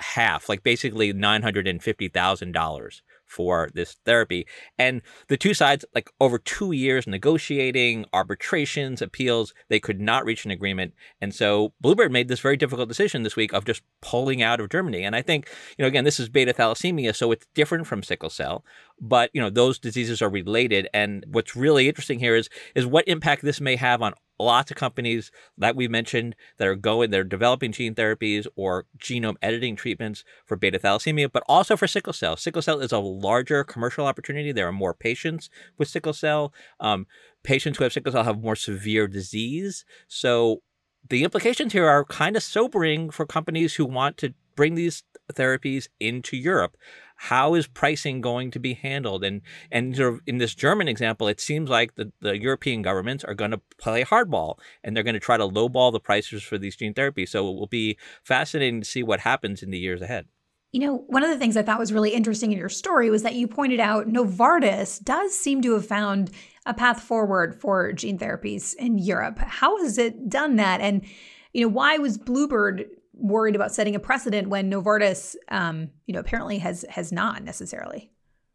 half, 0.00 0.48
like 0.48 0.62
basically 0.62 1.12
$950,000 1.12 3.00
for 3.26 3.70
this 3.74 3.96
therapy. 4.04 4.46
And 4.78 5.02
the 5.28 5.36
two 5.36 5.54
sides, 5.54 5.84
like 5.94 6.10
over 6.20 6.38
two 6.38 6.72
years 6.72 7.06
negotiating, 7.06 8.04
arbitrations, 8.12 9.02
appeals, 9.02 9.54
they 9.68 9.80
could 9.80 10.00
not 10.00 10.24
reach 10.24 10.44
an 10.44 10.50
agreement. 10.50 10.94
And 11.20 11.34
so 11.34 11.72
Bluebird 11.80 12.12
made 12.12 12.28
this 12.28 12.40
very 12.40 12.56
difficult 12.56 12.88
decision 12.88 13.22
this 13.22 13.36
week 13.36 13.52
of 13.52 13.64
just 13.64 13.82
pulling 14.02 14.42
out 14.42 14.60
of 14.60 14.68
Germany. 14.68 15.02
And 15.02 15.16
I 15.16 15.22
think, 15.22 15.48
you 15.76 15.82
know, 15.82 15.88
again, 15.88 16.04
this 16.04 16.20
is 16.20 16.28
beta 16.28 16.52
thalassemia, 16.52 17.14
so 17.14 17.32
it's 17.32 17.46
different 17.54 17.86
from 17.86 18.02
sickle 18.02 18.30
cell, 18.30 18.64
but 19.00 19.30
you 19.32 19.40
know, 19.40 19.50
those 19.50 19.78
diseases 19.78 20.22
are 20.22 20.30
related. 20.30 20.88
And 20.92 21.24
what's 21.28 21.56
really 21.56 21.88
interesting 21.88 22.18
here 22.18 22.36
is 22.36 22.48
is 22.74 22.86
what 22.86 23.08
impact 23.08 23.42
this 23.42 23.60
may 23.60 23.76
have 23.76 24.02
on 24.02 24.14
lots 24.38 24.70
of 24.70 24.76
companies 24.76 25.30
that 25.56 25.76
we 25.76 25.88
mentioned 25.88 26.34
that 26.58 26.68
are 26.68 26.74
going, 26.74 27.10
they're 27.10 27.24
developing 27.24 27.72
gene 27.72 27.94
therapies 27.94 28.46
or 28.56 28.86
genome 28.98 29.36
editing 29.42 29.76
treatments 29.76 30.24
for 30.44 30.56
beta 30.56 30.78
thalassemia, 30.78 31.30
but 31.30 31.44
also 31.48 31.76
for 31.76 31.86
sickle 31.86 32.12
cell. 32.12 32.36
Sickle 32.36 32.62
cell 32.62 32.80
is 32.80 32.92
a 32.92 32.98
larger 32.98 33.64
commercial 33.64 34.06
opportunity. 34.06 34.52
There 34.52 34.68
are 34.68 34.72
more 34.72 34.94
patients 34.94 35.50
with 35.78 35.88
sickle 35.88 36.12
cell. 36.12 36.52
Um, 36.80 37.06
patients 37.42 37.78
who 37.78 37.84
have 37.84 37.92
sickle 37.92 38.12
cell 38.12 38.24
have 38.24 38.42
more 38.42 38.56
severe 38.56 39.06
disease. 39.06 39.84
So 40.08 40.62
the 41.08 41.24
implications 41.24 41.72
here 41.72 41.88
are 41.88 42.04
kind 42.04 42.36
of 42.36 42.42
sobering 42.42 43.10
for 43.10 43.26
companies 43.26 43.74
who 43.74 43.84
want 43.84 44.16
to 44.18 44.34
bring 44.56 44.74
these 44.74 45.02
therapies 45.32 45.88
into 46.00 46.36
Europe 46.36 46.76
how 47.16 47.54
is 47.54 47.66
pricing 47.66 48.20
going 48.20 48.50
to 48.50 48.58
be 48.58 48.74
handled? 48.74 49.24
And 49.24 49.42
and 49.70 49.98
in 50.26 50.38
this 50.38 50.54
German 50.54 50.88
example, 50.88 51.28
it 51.28 51.40
seems 51.40 51.70
like 51.70 51.94
the, 51.94 52.12
the 52.20 52.38
European 52.38 52.82
governments 52.82 53.24
are 53.24 53.34
going 53.34 53.52
to 53.52 53.60
play 53.78 54.04
hardball 54.04 54.58
and 54.82 54.96
they're 54.96 55.04
going 55.04 55.14
to 55.14 55.20
try 55.20 55.36
to 55.36 55.48
lowball 55.48 55.92
the 55.92 56.00
prices 56.00 56.42
for 56.42 56.58
these 56.58 56.76
gene 56.76 56.94
therapies. 56.94 57.30
So 57.30 57.48
it 57.48 57.54
will 57.54 57.66
be 57.66 57.96
fascinating 58.22 58.80
to 58.80 58.86
see 58.86 59.02
what 59.02 59.20
happens 59.20 59.62
in 59.62 59.70
the 59.70 59.78
years 59.78 60.02
ahead. 60.02 60.26
You 60.72 60.80
know, 60.80 61.04
one 61.06 61.22
of 61.22 61.30
the 61.30 61.38
things 61.38 61.56
I 61.56 61.62
thought 61.62 61.78
was 61.78 61.92
really 61.92 62.10
interesting 62.10 62.50
in 62.50 62.58
your 62.58 62.68
story 62.68 63.08
was 63.08 63.22
that 63.22 63.36
you 63.36 63.46
pointed 63.46 63.78
out 63.78 64.08
Novartis 64.08 65.02
does 65.02 65.38
seem 65.38 65.62
to 65.62 65.74
have 65.74 65.86
found 65.86 66.32
a 66.66 66.74
path 66.74 67.00
forward 67.00 67.54
for 67.54 67.92
gene 67.92 68.18
therapies 68.18 68.74
in 68.74 68.98
Europe. 68.98 69.38
How 69.38 69.80
has 69.82 69.98
it 69.98 70.28
done 70.28 70.56
that? 70.56 70.80
And, 70.80 71.04
you 71.52 71.62
know, 71.62 71.68
why 71.68 71.98
was 71.98 72.18
Bluebird 72.18 72.86
worried 73.16 73.56
about 73.56 73.74
setting 73.74 73.94
a 73.94 74.00
precedent 74.00 74.48
when 74.48 74.70
Novartis, 74.70 75.36
um, 75.48 75.90
you 76.06 76.14
know, 76.14 76.20
apparently 76.20 76.58
has 76.58 76.84
has 76.88 77.12
not 77.12 77.42
necessarily. 77.42 78.10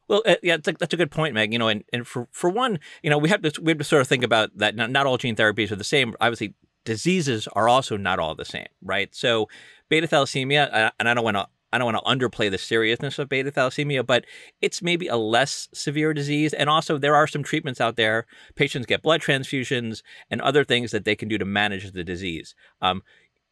Well, 0.07 0.23
uh, 0.25 0.35
yeah, 0.41 0.57
that's 0.57 0.93
a 0.93 0.97
good 0.97 1.11
point, 1.11 1.35
Meg. 1.35 1.53
You 1.53 1.59
know, 1.59 1.67
and, 1.67 1.83
and 1.93 2.07
for 2.07 2.27
for 2.31 2.49
one, 2.49 2.79
you 3.03 3.09
know, 3.09 3.17
we 3.17 3.29
have 3.29 3.41
to 3.43 3.61
we 3.61 3.71
have 3.71 3.77
to 3.77 3.83
sort 3.83 4.01
of 4.01 4.07
think 4.07 4.23
about 4.23 4.57
that. 4.57 4.75
Not, 4.75 4.89
not 4.89 5.05
all 5.05 5.17
gene 5.17 5.35
therapies 5.35 5.71
are 5.71 5.75
the 5.75 5.83
same. 5.83 6.15
Obviously, 6.19 6.55
diseases 6.83 7.47
are 7.53 7.69
also 7.69 7.95
not 7.95 8.19
all 8.19 8.35
the 8.35 8.45
same, 8.45 8.67
right? 8.81 9.13
So, 9.13 9.47
beta 9.87 10.07
thalassemia, 10.07 10.91
and 10.99 11.07
I 11.07 11.13
don't 11.13 11.23
want 11.23 11.37
to 11.37 11.47
I 11.71 11.77
don't 11.77 11.93
want 11.93 12.03
to 12.03 12.27
underplay 12.27 12.49
the 12.49 12.57
seriousness 12.57 13.19
of 13.19 13.29
beta 13.29 13.51
thalassemia, 13.51 14.05
but 14.05 14.25
it's 14.61 14.81
maybe 14.81 15.07
a 15.07 15.17
less 15.17 15.67
severe 15.73 16.13
disease. 16.13 16.53
And 16.53 16.69
also, 16.69 16.97
there 16.97 17.15
are 17.15 17.27
some 17.27 17.43
treatments 17.43 17.79
out 17.79 17.95
there. 17.95 18.25
Patients 18.55 18.87
get 18.87 19.03
blood 19.03 19.21
transfusions 19.21 20.01
and 20.31 20.41
other 20.41 20.63
things 20.63 20.91
that 20.91 21.05
they 21.05 21.15
can 21.15 21.27
do 21.27 21.37
to 21.37 21.45
manage 21.45 21.91
the 21.91 22.03
disease. 22.03 22.55
Um, 22.81 23.03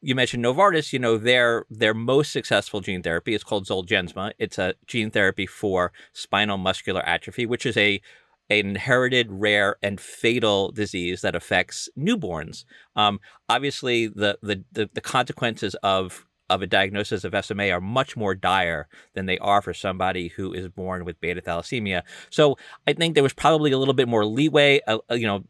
you 0.02 0.16
mentioned 0.16 0.44
Novartis, 0.44 0.94
you 0.94 1.00
know, 1.00 1.18
their 1.18 1.66
their 1.70 1.94
most 1.94 2.32
successful 2.32 2.82
gene 2.82 3.02
therapy 3.02 3.34
is 3.34 3.44
called 3.44 3.66
Zolgensma. 3.66 4.32
It's 4.38 4.58
a 4.58 4.76
gene 4.86 5.12
therapy 5.12 5.46
for 5.46 5.92
spinal 6.14 6.58
muscular 6.58 7.02
atrophy, 7.02 7.46
which 7.46 7.66
is 7.66 7.78
a 7.78 8.02
an 8.50 8.70
inherited, 8.70 9.28
rare, 9.30 9.76
and 9.84 10.00
fatal 10.00 10.72
disease 10.72 11.22
that 11.22 11.36
affects 11.36 11.90
newborns. 11.98 12.64
Um, 12.96 13.20
obviously, 13.50 14.08
the, 14.08 14.38
the 14.42 14.64
the 14.72 14.90
the 14.94 15.02
consequences 15.02 15.76
of 15.84 16.26
of 16.50 16.62
a 16.62 16.68
diagnosis 16.68 17.24
of 17.24 17.36
SMA 17.44 17.70
are 17.70 17.82
much 17.82 18.16
more 18.16 18.34
dire 18.34 18.88
than 19.16 19.26
they 19.26 19.38
are 19.40 19.62
for 19.62 19.74
somebody 19.74 20.30
who 20.30 20.54
is 20.54 20.70
born 20.70 21.04
with 21.04 21.20
beta 21.20 21.42
thalassemia. 21.42 22.04
So 22.30 22.58
I 22.88 22.94
think 22.94 23.16
there 23.16 23.24
was 23.24 23.34
probably 23.34 23.72
a 23.72 23.78
little 23.78 23.94
bit 23.94 24.08
more 24.08 24.26
leeway. 24.26 24.80
Uh, 24.88 25.00
uh 25.12 25.16
you 25.16 25.28
know, 25.28 25.44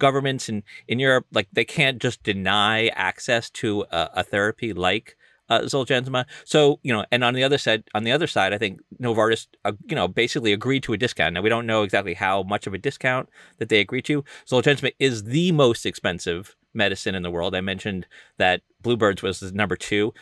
governments 0.00 0.48
in, 0.48 0.64
in 0.88 0.98
Europe, 0.98 1.26
like 1.32 1.46
they 1.52 1.64
can't 1.64 2.02
just 2.02 2.24
deny 2.24 2.88
access 2.88 3.48
to 3.50 3.82
a, 3.92 4.10
a 4.14 4.22
therapy 4.24 4.72
like 4.72 5.16
uh, 5.50 5.60
Zolgensma. 5.62 6.24
So 6.44 6.80
you 6.82 6.92
know, 6.92 7.04
and 7.10 7.22
on 7.22 7.34
the 7.34 7.44
other 7.44 7.58
side, 7.58 7.84
on 7.94 8.04
the 8.04 8.12
other 8.12 8.26
side, 8.26 8.52
I 8.52 8.58
think 8.58 8.80
Novartis, 9.00 9.46
uh, 9.64 9.72
you 9.86 9.96
know, 9.96 10.08
basically 10.08 10.52
agreed 10.52 10.82
to 10.84 10.92
a 10.92 10.96
discount. 10.96 11.34
Now 11.34 11.42
we 11.42 11.48
don't 11.48 11.66
know 11.66 11.82
exactly 11.82 12.14
how 12.14 12.42
much 12.42 12.66
of 12.66 12.74
a 12.74 12.78
discount 12.78 13.28
that 13.58 13.68
they 13.68 13.80
agreed 13.80 14.04
to. 14.06 14.24
Zolgensma 14.46 14.92
is 14.98 15.24
the 15.24 15.52
most 15.52 15.86
expensive 15.86 16.56
medicine 16.72 17.14
in 17.14 17.22
the 17.22 17.30
world. 17.30 17.54
I 17.54 17.60
mentioned 17.60 18.06
that 18.38 18.62
Bluebirds 18.80 19.22
was 19.22 19.52
number 19.52 19.76
two. 19.76 20.14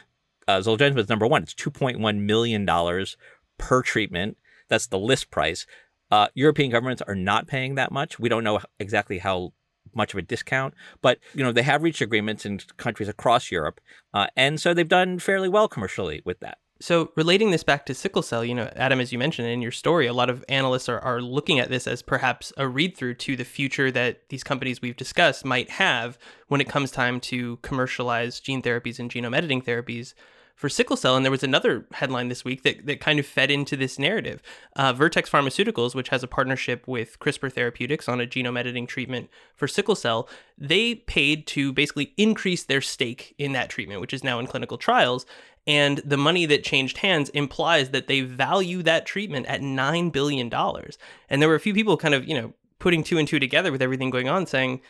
Uh, 0.49 0.61
Zolgensma 0.61 0.99
is 0.99 1.09
number 1.09 1.27
one. 1.27 1.43
It's 1.43 1.55
two 1.55 1.71
point 1.71 2.01
one 2.01 2.27
million 2.27 2.65
dollars 2.65 3.17
per 3.59 3.83
treatment. 3.83 4.39
That's 4.69 4.87
the 4.87 4.99
list 4.99 5.31
price. 5.31 5.67
Uh, 6.11 6.29
European 6.35 6.71
governments 6.71 7.03
are 7.07 7.15
not 7.15 7.47
paying 7.47 7.75
that 7.75 7.93
much. 7.93 8.19
We 8.19 8.31
don't 8.31 8.45
know 8.45 8.61
exactly 8.79 9.19
how 9.19 9.53
much 9.99 10.15
of 10.15 10.19
a 10.19 10.23
discount, 10.23 10.73
but 11.03 11.19
you 11.35 11.45
know 11.45 11.53
they 11.53 11.63
have 11.63 11.83
reached 11.83 12.01
agreements 12.01 12.47
in 12.47 12.61
countries 12.79 13.09
across 13.09 13.51
Europe, 13.51 13.81
uh, 14.15 14.29
and 14.37 14.59
so 14.59 14.73
they've 14.73 14.89
done 14.89 15.19
fairly 15.19 15.51
well 15.51 15.69
commercially 15.69 16.23
with 16.25 16.41
that. 16.41 16.57
So, 16.81 17.11
relating 17.17 17.51
this 17.51 17.65
back 17.65 17.87
to 17.87 17.95
sickle 17.95 18.23
cell, 18.23 18.45
you 18.45 18.55
know, 18.55 18.71
Adam, 18.77 19.01
as 19.01 19.13
you 19.13 19.19
mentioned 19.19 19.49
in 19.49 19.61
your 19.61 19.73
story, 19.73 20.07
a 20.07 20.13
lot 20.13 20.31
of 20.31 20.45
analysts 20.49 20.89
are, 20.89 21.01
are 21.01 21.21
looking 21.21 21.59
at 21.59 21.71
this 21.71 21.89
as 21.89 22.03
perhaps 22.03 22.53
a 22.57 22.69
read 22.69 22.97
through 22.97 23.15
to 23.15 23.35
the 23.35 23.45
future 23.45 23.91
that 23.91 24.29
these 24.29 24.45
companies 24.45 24.81
we've 24.81 24.97
discussed 24.97 25.45
might 25.45 25.71
have 25.71 26.19
when 26.47 26.61
it 26.61 26.69
comes 26.69 26.93
time 26.93 27.19
to 27.21 27.57
commercialize 27.63 28.39
gene 28.39 28.63
therapies 28.63 29.01
and 29.01 29.11
genome 29.11 29.37
editing 29.37 29.61
therapies 29.61 30.15
for 30.59 30.69
sickle 30.69 30.97
cell. 30.97 31.15
And 31.15 31.25
there 31.25 31.31
was 31.31 31.45
another 31.45 31.87
headline 31.93 32.29
this 32.29 32.45
week 32.45 32.65
that, 32.65 32.85
that 32.87 33.01
kind 33.01 33.21
of 33.21 33.27
fed 33.27 33.49
into 33.49 33.77
this 33.77 33.97
narrative. 33.97 34.43
Uh, 34.75 34.93
Vertex 34.93 35.31
Pharmaceuticals, 35.31 35.95
which 35.95 36.09
has 36.09 36.25
a 36.25 36.27
partnership 36.27 36.89
with 36.89 37.21
CRISPR 37.21 37.53
Therapeutics 37.53 38.09
on 38.09 38.21
a 38.21 38.27
genome 38.27 38.59
editing 38.59 38.85
treatment 38.85 39.31
for 39.55 39.69
sickle 39.69 39.95
cell, 39.95 40.29
they 40.59 40.97
paid 40.97 41.47
to 41.47 41.73
basically 41.73 42.13
increase 42.17 42.65
their 42.65 42.81
stake 42.81 43.37
in 43.39 43.53
that 43.53 43.71
treatment, 43.71 44.01
which 44.01 44.13
is 44.13 44.25
now 44.25 44.41
in 44.41 44.49
clinical 44.49 44.79
trials. 44.79 45.27
And 45.65 45.99
the 45.99 46.17
money 46.17 46.45
that 46.47 46.65
changed 46.65 46.99
hands 46.99 47.29
implies 47.29 47.91
that 47.91 48.09
they 48.09 48.23
value 48.23 48.83
that 48.83 49.07
treatment 49.07 49.47
at 49.47 49.61
$9 49.61 50.11
billion. 50.11 50.53
And 50.53 51.41
there 51.41 51.49
were 51.49 51.55
a 51.55 51.61
few 51.61 51.73
people 51.73 51.97
kind 51.97 52.15
of, 52.15 52.27
you 52.27 52.35
know, 52.35 52.53
putting 52.81 53.05
two 53.05 53.19
and 53.19 53.29
two 53.29 53.39
together 53.39 53.71
with 53.71 53.83
everything 53.83 54.11
going 54.11 54.29
on 54.29 54.45
saying, 54.45 54.81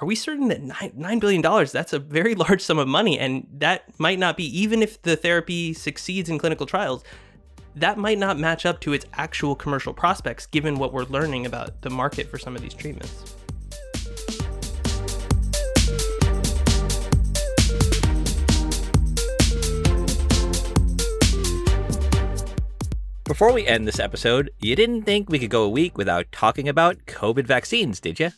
are 0.00 0.06
we 0.06 0.14
certain 0.14 0.48
that 0.48 0.62
$9 0.62 1.20
billion, 1.20 1.42
that's 1.66 1.92
a 1.92 1.98
very 1.98 2.34
large 2.46 2.62
sum 2.62 2.78
of 2.78 2.88
money, 2.88 3.18
and 3.18 3.46
that 3.52 3.84
might 4.00 4.18
not 4.18 4.34
be, 4.34 4.44
even 4.58 4.82
if 4.82 5.00
the 5.02 5.14
therapy 5.14 5.74
succeeds 5.74 6.30
in 6.30 6.38
clinical 6.38 6.64
trials, 6.64 7.04
that 7.76 7.98
might 7.98 8.18
not 8.18 8.38
match 8.38 8.64
up 8.64 8.80
to 8.80 8.94
its 8.94 9.04
actual 9.12 9.54
commercial 9.54 9.92
prospects 9.92 10.46
given 10.46 10.78
what 10.78 10.94
we're 10.94 11.04
learning 11.04 11.44
about 11.44 11.82
the 11.82 11.90
market 11.90 12.30
for 12.30 12.38
some 12.38 12.56
of 12.56 12.62
these 12.62 12.72
treatments. 12.72 13.36
Before 23.24 23.52
we 23.52 23.66
end 23.66 23.86
this 23.86 24.00
episode, 24.00 24.50
you 24.60 24.74
didn't 24.74 25.02
think 25.02 25.28
we 25.28 25.38
could 25.38 25.50
go 25.50 25.62
a 25.62 25.68
week 25.68 25.98
without 25.98 26.32
talking 26.32 26.68
about 26.68 27.04
COVID 27.04 27.44
vaccines, 27.46 28.00
did 28.00 28.18
you? 28.18 28.30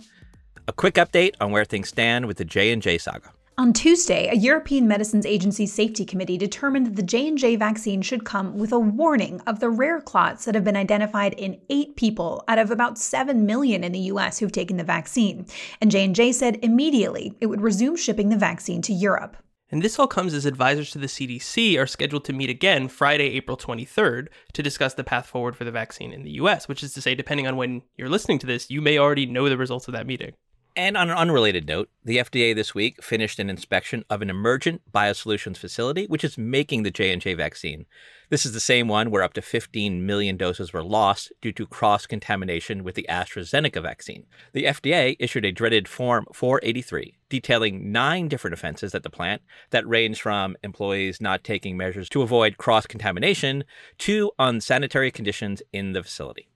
A 0.69 0.73
quick 0.73 0.95
update 0.95 1.35
on 1.41 1.51
where 1.51 1.65
things 1.65 1.89
stand 1.89 2.27
with 2.27 2.37
the 2.37 2.45
J&J 2.45 2.99
saga. 2.99 3.33
On 3.59 3.73
Tuesday, 3.73 4.29
a 4.29 4.37
European 4.37 4.87
Medicines 4.87 5.27
Agency 5.27 5.67
safety 5.67 6.05
committee 6.05 6.39
determined 6.39 6.87
that 6.87 6.95
the 6.95 7.03
J&J 7.03 7.57
vaccine 7.57 8.01
should 8.01 8.25
come 8.25 8.57
with 8.57 8.71
a 8.71 8.79
warning 8.79 9.41
of 9.41 9.59
the 9.59 9.69
rare 9.69 10.01
clots 10.01 10.45
that 10.45 10.55
have 10.55 10.63
been 10.63 10.77
identified 10.77 11.33
in 11.35 11.61
8 11.69 11.97
people 11.97 12.45
out 12.47 12.61
of 12.61 12.71
about 12.71 12.97
7 12.97 13.45
million 13.45 13.83
in 13.83 13.91
the 13.91 13.99
US 14.13 14.39
who've 14.39 14.53
taken 14.53 14.77
the 14.77 14.85
vaccine. 14.85 15.47
And 15.81 15.91
J&J 15.91 16.31
said 16.31 16.61
immediately 16.63 17.35
it 17.41 17.47
would 17.47 17.61
resume 17.61 17.97
shipping 17.97 18.29
the 18.29 18.37
vaccine 18.37 18.83
to 18.83 18.93
Europe. 18.93 19.37
And 19.69 19.83
this 19.83 19.99
all 19.99 20.07
comes 20.07 20.33
as 20.33 20.47
advisors 20.47 20.93
to 20.93 20.99
the 20.99 21.09
CDC 21.09 21.77
are 21.77 21.89
scheduled 21.89 22.25
to 22.27 22.33
meet 22.33 22.51
again 22.51 22.87
Friday, 22.87 23.31
April 23.31 23.57
23rd 23.57 24.29
to 24.53 24.63
discuss 24.63 24.95
the 24.95 25.03
path 25.03 25.27
forward 25.27 25.57
for 25.57 25.65
the 25.65 25.73
vaccine 25.73 26.13
in 26.13 26.23
the 26.23 26.33
US, 26.33 26.69
which 26.69 26.85
is 26.85 26.95
to 26.95 27.03
say, 27.03 27.17
depending 27.17 27.49
on 27.49 27.57
when 27.57 27.83
you're 27.97 28.09
listening 28.09 28.39
to 28.39 28.47
this, 28.47 28.71
you 28.71 28.81
may 28.81 28.97
already 28.97 29.27
know 29.27 29.49
the 29.49 29.57
results 29.57 29.89
of 29.89 29.95
that 29.95 30.07
meeting. 30.07 30.35
And 30.75 30.97
on 30.97 31.11
an 31.11 31.17
unrelated 31.19 31.67
note, 31.67 31.91
the 32.03 32.17
FDA 32.17 32.55
this 32.55 32.75
week 32.75 33.03
finished 33.03 33.39
an 33.39 33.51
inspection 33.51 34.05
of 34.09 34.23
an 34.23 34.31
emergent 34.31 34.81
biosolutions 34.91 35.59
facility 35.59 36.07
which 36.07 36.25
is 36.25 36.39
making 36.39 36.83
the 36.83 36.91
J&J 36.91 37.35
vaccine. 37.35 37.85
This 38.31 38.47
is 38.47 38.55
the 38.55 38.61
same 38.61 38.89
one 38.89 39.11
where 39.11 39.23
up 39.23 39.35
to 39.35 39.43
15 39.43 40.07
million 40.07 40.39
doses 40.39 40.73
were 40.73 40.83
lost 40.83 41.31
due 41.43 41.53
to 41.53 41.67
cross-contamination 41.67 42.85
with 42.85 42.95
the 42.95 43.07
AstraZeneca 43.11 43.83
vaccine. 43.83 44.25
The 44.55 44.65
FDA 44.65 45.15
issued 45.19 45.45
a 45.45 45.53
dreaded 45.53 45.89
Form 45.89 46.25
483 46.33 47.19
detailing 47.29 47.93
nine 47.93 48.29
different 48.29 48.55
offenses 48.55 48.95
at 48.95 49.03
the 49.03 49.11
plant 49.11 49.43
that 49.71 49.87
range 49.87 50.23
from 50.23 50.57
employees 50.63 51.21
not 51.21 51.45
taking 51.45 51.77
measures 51.77 52.09
to 52.09 52.23
avoid 52.23 52.57
cross-contamination 52.57 53.65
to 53.99 54.33
unsanitary 54.39 55.11
conditions 55.11 55.63
in 55.71 55.93
the 55.93 56.03
facility. 56.03 56.49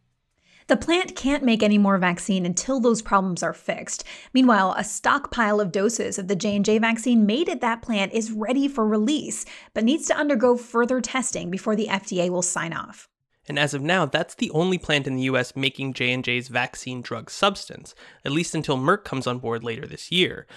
The 0.69 0.77
plant 0.77 1.15
can't 1.15 1.45
make 1.45 1.63
any 1.63 1.79
more 1.79 1.97
vaccine 1.97 2.45
until 2.45 2.81
those 2.81 3.01
problems 3.01 3.41
are 3.45 3.53
fixed. 3.53 4.03
Meanwhile, 4.35 4.75
a 4.77 4.83
stockpile 4.83 5.61
of 5.61 5.71
doses 5.71 6.19
of 6.19 6.27
the 6.27 6.35
J&J 6.35 6.79
vaccine 6.79 7.25
made 7.25 7.49
at 7.49 7.61
that 7.61 7.83
plant 7.83 8.13
is 8.13 8.33
ready 8.33 8.67
for 8.67 8.85
release, 8.85 9.45
but 9.75 9.85
needs 9.85 10.09
to 10.09 10.17
undergo 10.17 10.57
further 10.57 11.01
testing 11.01 11.53
before 11.53 11.77
the 11.77 11.87
FDA 11.87 12.29
will 12.31 12.43
sign 12.43 12.73
off. 12.73 13.09
And 13.49 13.61
as 13.61 13.75
of 13.75 13.83
now, 13.83 14.07
that's 14.07 14.35
the 14.35 14.51
only 14.51 14.77
plant 14.77 15.07
in 15.07 15.15
the 15.15 15.23
US 15.23 15.55
making 15.55 15.93
J&J's 15.93 16.49
vaccine 16.49 17.01
drug 17.01 17.31
substance, 17.31 17.95
at 18.25 18.33
least 18.33 18.53
until 18.53 18.77
Merck 18.77 19.05
comes 19.05 19.29
on 19.29 19.39
board 19.39 19.63
later 19.63 19.87
this 19.87 20.11
year. 20.11 20.49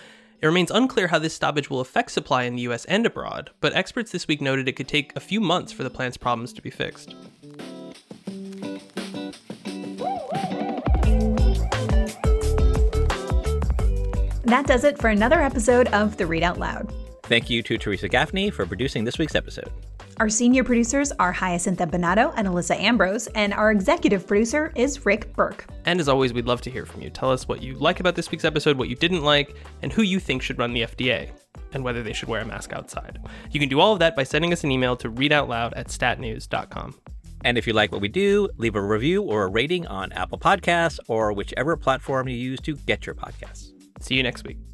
It 0.42 0.48
remains 0.48 0.72
unclear 0.72 1.10
how 1.10 1.20
this 1.20 1.36
stoppage 1.36 1.70
will 1.70 1.82
affect 1.82 2.10
supply 2.10 2.44
in 2.44 2.56
the 2.56 2.64
US 2.64 2.86
and 2.86 3.06
abroad, 3.06 3.52
but 3.62 3.76
experts 3.76 4.12
this 4.12 4.28
week 4.28 4.42
noted 4.42 4.68
it 4.68 4.76
could 4.76 4.88
take 4.88 5.16
a 5.16 5.20
few 5.20 5.40
months 5.40 5.72
for 5.72 5.84
the 5.84 5.92
plant's 5.92 6.18
problems 6.18 6.52
to 6.54 6.64
be 6.64 6.72
fixed. 6.72 7.14
And 14.50 14.54
that 14.56 14.66
does 14.66 14.84
it 14.84 14.98
for 14.98 15.12
another 15.12 15.40
episode 15.40 15.90
of 15.90 16.18
The 16.18 16.24
Readout 16.24 16.58
LOUD. 16.58 16.92
Thank 17.22 17.52
you 17.52 17.62
to 17.62 17.78
Teresa 17.78 18.10
Gaffney 18.10 18.50
for 18.50 18.66
producing 18.66 19.04
this 19.04 19.20
week's 19.20 19.36
episode. 19.36 19.72
Our 20.18 20.28
senior 20.28 20.64
producers 20.64 21.12
are 21.20 21.32
Hyacinth 21.32 21.78
Empinado 21.78 22.34
and 22.36 22.48
Alyssa 22.48 22.76
Ambrose, 22.80 23.28
and 23.36 23.54
our 23.54 23.70
executive 23.70 24.26
producer 24.26 24.74
is 24.76 25.06
Rick 25.06 25.36
Berke. 25.36 25.68
And 25.86 26.00
as 26.00 26.10
always, 26.10 26.34
we'd 26.34 26.48
love 26.48 26.62
to 26.62 26.72
hear 26.72 26.88
from 26.88 27.04
you. 27.04 27.12
Tell 27.12 27.30
us 27.30 27.48
what 27.48 27.62
you 27.62 27.76
like 27.76 28.00
about 28.00 28.16
this 28.16 28.32
week's 28.32 28.44
episode, 28.44 28.76
what 28.80 28.90
you 28.90 28.96
didn't 28.96 29.22
like, 29.22 29.56
and 29.84 29.94
who 29.94 30.02
you 30.02 30.20
think 30.20 30.42
should 30.42 30.58
run 30.58 30.74
the 30.74 30.82
FDA, 30.82 31.30
and 31.74 31.84
whether 31.84 32.02
they 32.02 32.14
should 32.14 32.28
wear 32.28 32.42
a 32.42 32.46
mask 32.46 32.74
outside. 32.74 33.20
You 33.52 33.60
can 33.60 33.70
do 33.70 33.80
all 33.80 33.94
of 33.94 34.00
that 34.00 34.16
by 34.16 34.24
sending 34.24 34.52
us 34.52 34.64
an 34.64 34.72
email 34.72 34.96
to 34.96 35.12
readoutloud 35.12 35.74
at 35.76 35.90
statnews.com. 35.90 36.96
And 37.46 37.60
if 37.60 37.68
you 37.68 37.74
like 37.74 37.92
what 37.92 38.02
we 38.02 38.08
do, 38.08 38.50
leave 38.58 38.76
a 38.76 38.82
review 38.82 39.22
or 39.22 39.44
a 39.44 39.48
rating 39.48 39.86
on 39.86 40.12
Apple 40.14 40.40
Podcasts 40.40 40.98
or 41.08 41.34
whichever 41.34 41.78
platform 41.78 42.28
you 42.28 42.36
use 42.36 42.60
to 42.62 42.76
get 42.76 43.06
your 43.06 43.14
podcasts. 43.14 43.69
See 44.00 44.16
you 44.16 44.24
next 44.24 44.44
week. 44.46 44.69